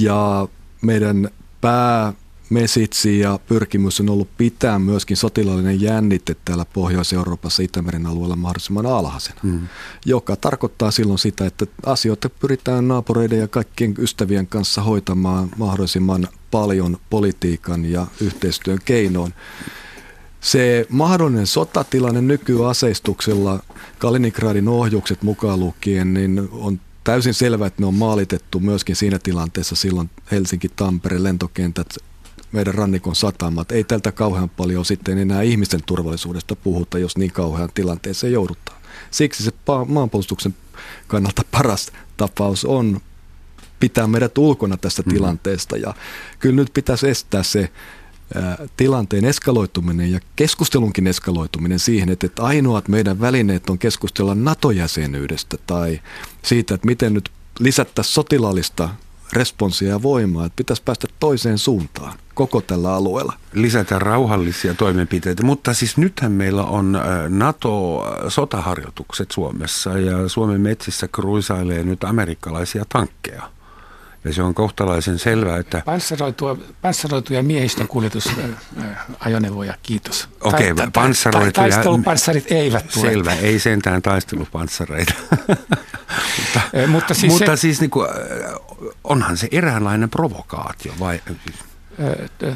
[0.00, 0.48] ja
[0.86, 1.30] meidän
[1.60, 2.12] pää
[2.50, 9.40] mesitsi ja pyrkimys on ollut pitää myöskin sotilaallinen jännite täällä Pohjois-Euroopassa Itämeren alueella mahdollisimman alhaisena,
[9.42, 9.68] mm.
[10.04, 16.96] joka tarkoittaa silloin sitä, että asioita pyritään naapureiden ja kaikkien ystävien kanssa hoitamaan mahdollisimman paljon
[17.10, 19.34] politiikan ja yhteistyön keinoin.
[20.40, 23.60] Se mahdollinen sotatilanne nykyaseistuksella,
[23.98, 29.76] Kaliningradin ohjukset mukaan lukien, niin on täysin selvää, että ne on maalitettu myöskin siinä tilanteessa
[29.76, 31.96] silloin Helsinki-Tampere lentokentät,
[32.52, 33.72] meidän rannikon satamat.
[33.72, 38.78] Ei tältä kauhean paljon sitten enää ihmisten turvallisuudesta puhuta, jos niin kauhean tilanteeseen joudutaan.
[39.10, 39.52] Siksi se
[39.88, 40.54] maanpuolustuksen
[41.06, 43.00] kannalta paras tapaus on
[43.80, 45.12] pitää meidät ulkona tästä mm.
[45.12, 45.76] tilanteesta.
[45.76, 45.94] Ja
[46.38, 47.70] kyllä nyt pitäisi estää se
[48.76, 56.00] tilanteen eskaloituminen ja keskustelunkin eskaloituminen siihen, että ainoat meidän välineet on keskustella NATO-jäsenyydestä tai
[56.42, 58.88] siitä, että miten nyt lisättäisiin sotilaallista
[59.32, 63.32] responssia ja voimaa, että pitäisi päästä toiseen suuntaan koko tällä alueella.
[63.52, 66.98] Lisätä rauhallisia toimenpiteitä, mutta siis nythän meillä on
[67.28, 73.55] NATO-sotaharjoitukset Suomessa ja Suomen metsissä kruisailee nyt amerikkalaisia tankkeja.
[74.26, 75.82] Ja se on kohtalaisen selvää, että...
[75.84, 80.28] Panssaroitua, panssaroituja miehistökuljetusajoneuvoja, kiitos.
[80.40, 81.68] Okei, okay, panssaroituja...
[81.68, 83.10] Taistelupanssarit eivät tule.
[83.10, 85.14] Selvä, ei sentään taistelupanssareita.
[85.48, 88.08] mutta, mutta siis, mutta se, siis niin kuin,
[89.04, 91.20] onhan se eräänlainen provokaatio, vai...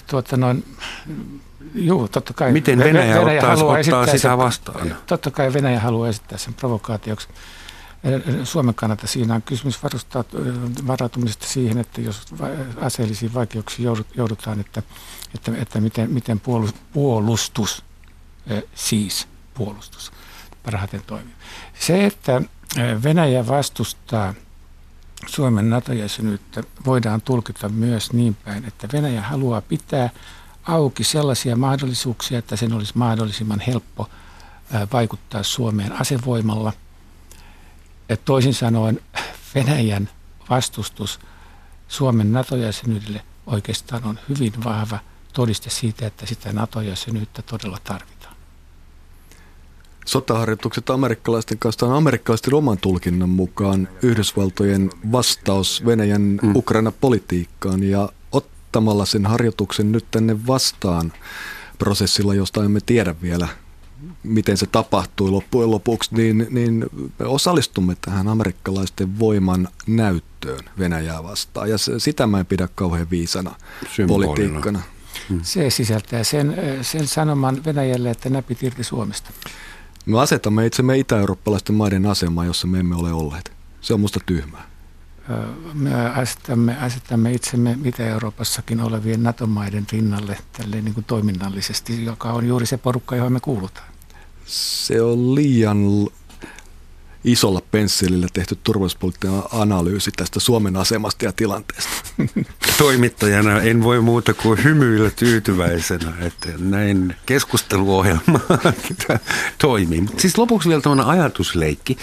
[0.06, 0.64] Tuota noin,
[1.74, 2.52] Joo, totta kai.
[2.52, 4.96] Miten Venäjä, Venäjä ottaa, ottaa sitä vastaan?
[5.06, 7.28] Totta kai Venäjä haluaa esittää sen provokaatioksi.
[8.44, 9.80] Suomen kannalta siinä on kysymys
[10.86, 12.26] varautumisesta siihen, että jos
[12.80, 14.82] aseellisiin vaikeuksiin joudutaan, että,
[15.34, 16.40] että, että miten, miten
[16.92, 17.84] puolustus,
[18.74, 20.12] siis puolustus,
[20.62, 21.34] parhaiten toimii.
[21.80, 22.42] Se, että
[23.02, 24.34] Venäjä vastustaa
[25.26, 30.10] Suomen NATO-jäsenyyttä, voidaan tulkita myös niin päin, että Venäjä haluaa pitää
[30.62, 34.08] auki sellaisia mahdollisuuksia, että sen olisi mahdollisimman helppo
[34.92, 36.72] vaikuttaa Suomeen asevoimalla–
[38.10, 39.00] että toisin sanoen
[39.54, 40.08] Venäjän
[40.50, 41.20] vastustus
[41.88, 44.98] Suomen NATO-jäsenyydelle oikeastaan on hyvin vahva
[45.32, 48.36] todiste siitä, että sitä NATO-jäsenyyttä todella tarvitaan.
[50.06, 56.56] Sotaharjoitukset amerikkalaisten kanssa on amerikkalaisten oman tulkinnan mukaan Yhdysvaltojen vastaus Venäjän mm.
[56.56, 61.12] Ukraina-politiikkaan ja ottamalla sen harjoituksen nyt tänne vastaan
[61.78, 63.48] prosessilla, josta emme tiedä vielä
[64.22, 66.86] miten se tapahtui loppujen lopuksi, niin, niin
[67.18, 71.70] me osallistumme tähän amerikkalaisten voiman näyttöön Venäjää vastaan.
[71.70, 73.54] Ja se, sitä mä en pidä kauhean viisana
[73.96, 74.26] Symbolina.
[74.26, 74.80] politiikkana.
[75.28, 75.40] Hmm.
[75.42, 79.30] Se sisältää sen, sen sanoman Venäjälle, että näpit irti Suomesta.
[80.06, 83.52] Me asetamme itsemme itä-eurooppalaisten maiden asemaan, jossa me emme ole olleet.
[83.80, 84.66] Se on musta tyhmää.
[85.74, 92.46] me asettamme, asettamme itsemme mitä Euroopassakin olevien NATO-maiden rinnalle tälleen niin kuin toiminnallisesti, joka on
[92.46, 93.89] juuri se porukka, johon me kuulutaan.
[94.50, 96.08] Se on liian
[97.24, 101.90] isolla pensselillä tehty turvallisuuspoliittinen analyysi tästä Suomen asemasta ja tilanteesta.
[102.78, 108.40] Toimittajana en voi muuta kuin hymyillä tyytyväisenä, että näin keskusteluohjelma
[109.58, 110.04] toimii.
[110.16, 111.98] Siis lopuksi vielä tämmöinen ajatusleikki.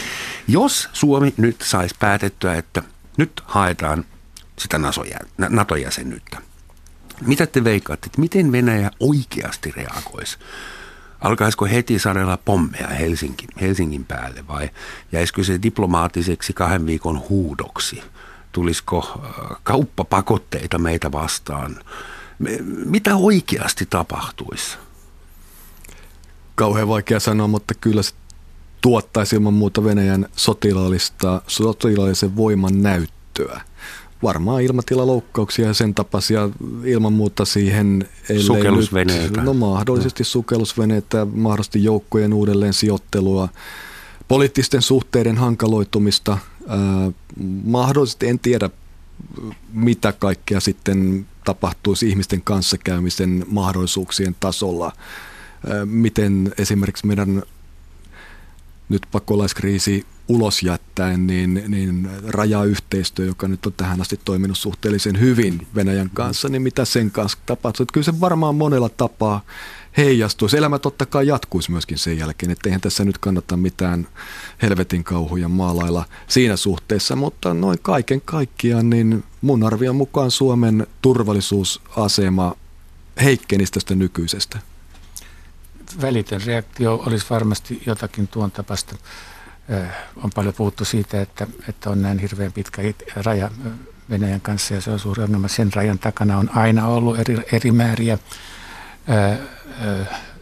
[0.47, 2.83] Jos Suomi nyt saisi päätettyä, että
[3.17, 4.05] nyt haetaan
[4.59, 4.79] sitä
[5.49, 6.37] NATO-jäsenyyttä,
[7.25, 10.37] mitä te veikkaatte, että miten Venäjä oikeasti reagoisi?
[11.21, 14.69] Alkaisiko heti sanella pommeja Helsinki, Helsingin päälle vai
[15.11, 18.03] jäisikö se diplomaattiseksi kahden viikon huudoksi?
[18.51, 21.75] Tulisiko äh, kauppapakotteita meitä vastaan?
[22.85, 24.77] Mitä oikeasti tapahtuisi?
[26.55, 28.13] Kauhean vaikea sanoa, mutta kyllä se
[28.81, 33.61] tuottaisi ilman muuta Venäjän sotilaallista, sotilaallisen voiman näyttöä
[34.23, 36.49] varmaan ilmatilaloukkauksia ja sen tapaisia
[36.83, 38.09] ilman muuta siihen.
[38.39, 39.37] Sukellusveneitä.
[39.37, 40.25] Nyt, no mahdollisesti no.
[40.25, 43.49] sukellusveneitä, mahdollisesti joukkojen uudelleen sijoittelua,
[44.27, 46.31] poliittisten suhteiden hankaloitumista.
[46.31, 47.13] Äh,
[47.63, 48.69] mahdollisesti en tiedä,
[49.73, 54.85] mitä kaikkea sitten tapahtuisi ihmisten kanssakäymisen mahdollisuuksien tasolla.
[54.87, 57.43] Äh, miten esimerkiksi meidän
[58.89, 65.67] nyt pakolaiskriisi ulos jättäen, niin, niin rajayhteistyö, joka nyt on tähän asti toiminut suhteellisen hyvin
[65.75, 67.83] Venäjän kanssa, niin mitä sen kanssa tapahtuu?
[67.83, 69.41] Että kyllä se varmaan monella tapaa
[69.97, 70.57] heijastuisi.
[70.57, 74.07] Elämä totta kai jatkuisi myöskin sen jälkeen, että eihän tässä nyt kannata mitään
[74.61, 82.55] helvetin kauhuja maalailla siinä suhteessa, mutta noin kaiken kaikkiaan, niin mun arvion mukaan Suomen turvallisuusasema
[83.23, 84.59] heikkenisi tästä nykyisestä
[86.01, 88.95] välitön reaktio olisi varmasti jotakin tuon tapasta.
[90.23, 92.81] On paljon puhuttu siitä, että, että on näin hirveän pitkä
[93.15, 93.51] raja
[94.09, 95.47] Venäjän kanssa ja se on suuri ongelma.
[95.47, 98.17] Sen rajan takana on aina ollut eri, eri määriä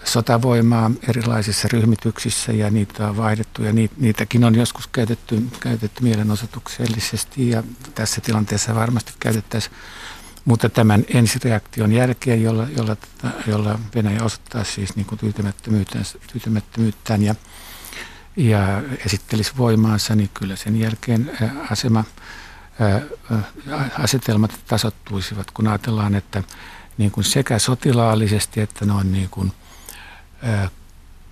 [0.03, 7.63] sotavoimaa erilaisissa ryhmityksissä ja niitä on vaihdettu ja niitäkin on joskus käytetty, käytetty mielenosoituksellisesti ja
[7.95, 9.76] tässä tilanteessa varmasti käytettäisiin
[10.45, 12.97] mutta tämän ensireaktion jälkeen, jolla, jolla,
[13.47, 17.36] jolla Venäjä osoittaa siis niin kuin tyytymättömyyttään, tyytymättömyyttään ja,
[18.38, 21.31] ja esittelisi voimaansa, niin kyllä sen jälkeen
[21.71, 22.03] asema,
[23.99, 26.43] asetelmat tasottuisivat, kun ajatellaan, että
[26.97, 29.51] niin kuin sekä sotilaallisesti että noin niin kuin,
[30.47, 30.67] ö,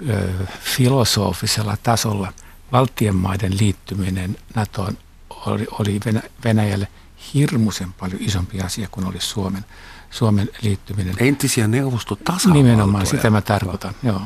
[0.10, 0.30] ö,
[0.60, 2.34] filosofisella tasolla
[2.72, 4.98] valtien maiden liittyminen NATOon
[5.30, 6.00] oli, oli
[6.44, 6.88] Venäjälle–
[7.34, 9.66] hirmuisen paljon isompi asia kuin olisi Suomen,
[10.12, 11.16] Suomen liittyminen.
[11.20, 12.64] Entisiä neuvostotasavaltoja.
[12.64, 14.22] Nimenomaan, sitä mä tarkoitan, joo.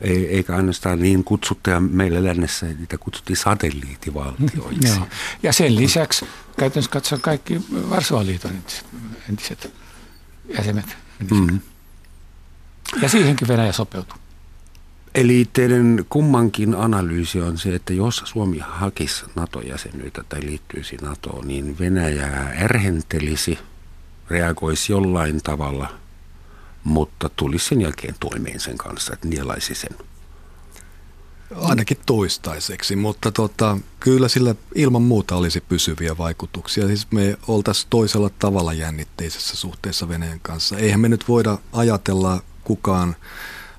[0.00, 4.88] Ei, eikä ainoastaan niin kutsuttuja meillä lännessä, niitä kutsuttiin satelliittivaltioiksi.
[4.88, 5.08] Joo.
[5.42, 6.26] Ja sen lisäksi
[6.58, 8.52] käytännössä katsoen kaikki Varsovan liiton
[9.28, 9.72] entiset
[10.56, 10.96] jäsenet.
[11.30, 11.60] Mm-hmm.
[13.02, 14.18] Ja siihenkin Venäjä sopeutui.
[15.14, 21.78] Eli teidän kummankin analyysi on se, että jos Suomi hakisi NATO-jäsenyyttä tai liittyisi NATOon, niin
[21.78, 23.58] Venäjää ärhentelisi,
[24.30, 25.98] reagoisi jollain tavalla,
[26.84, 29.96] mutta tulisi sen jälkeen toimeen sen kanssa, että nielaisi sen.
[31.56, 36.86] Ainakin toistaiseksi, mutta tota, kyllä sillä ilman muuta olisi pysyviä vaikutuksia.
[36.86, 40.76] Siis me oltaisiin toisella tavalla jännitteisessä suhteessa Venäjän kanssa.
[40.76, 43.16] Eihän me nyt voida ajatella kukaan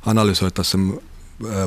[0.05, 0.99] analysoitaisiin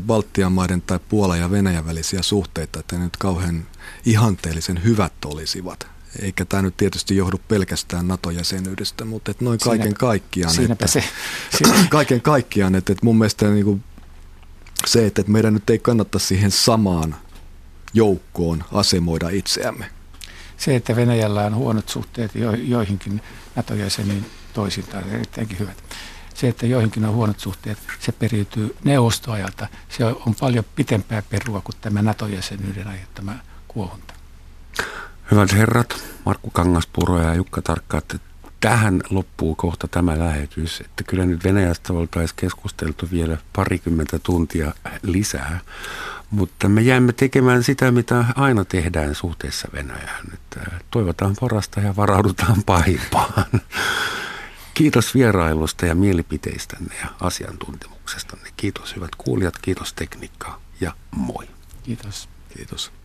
[0.07, 3.67] Baltian maiden tai Puola ja Venäjän välisiä suhteita, että ne nyt kauhean
[4.05, 5.87] ihanteellisen hyvät olisivat.
[6.19, 10.55] Eikä tämä nyt tietysti johdu pelkästään NATO-jäsenyydestä, mutta että noin kaiken Siinäpä, kaikkiaan.
[10.55, 11.05] Siinäpä että, se.
[11.59, 11.87] Siinä.
[11.91, 13.85] Kaiken kaikkiaan, että, että mun mielestä niin kuin
[14.87, 17.17] se, että meidän nyt ei kannata siihen samaan
[17.95, 19.91] joukkoon asemoida itseämme.
[20.57, 23.23] Se, että Venäjällä on huonot suhteet jo, joihinkin
[23.57, 25.83] NATO-jäseniin toisintaan, erittäinkin hyvät
[26.43, 29.69] se, että joihinkin on huonot suhteet, se periytyy neuvostoajalta.
[29.89, 33.35] Se on paljon pitempää perua kuin tämä NATO-jäsenyyden aiheuttama
[33.69, 34.15] kuohunta.
[35.33, 38.19] Hyvät herrat, Markku Kangaspuro ja Jukka Tarkka, että
[38.61, 40.81] tähän loppuu kohta tämä lähetys.
[40.81, 45.61] Että kyllä nyt Venäjästä oltaisiin keskusteltu vielä parikymmentä tuntia lisää,
[46.31, 50.27] mutta me jäämme tekemään sitä, mitä aina tehdään suhteessa Venäjään.
[50.35, 50.61] Että
[50.91, 53.61] toivotaan parasta ja varaudutaan pahimpaan.
[54.75, 58.49] Kiitos vierailusta ja mielipiteistänne ja asiantuntemuksestanne.
[58.57, 61.49] Kiitos hyvät kuulijat, kiitos tekniikkaa ja moi.
[61.83, 62.29] Kiitos.
[62.57, 63.02] Kiitos.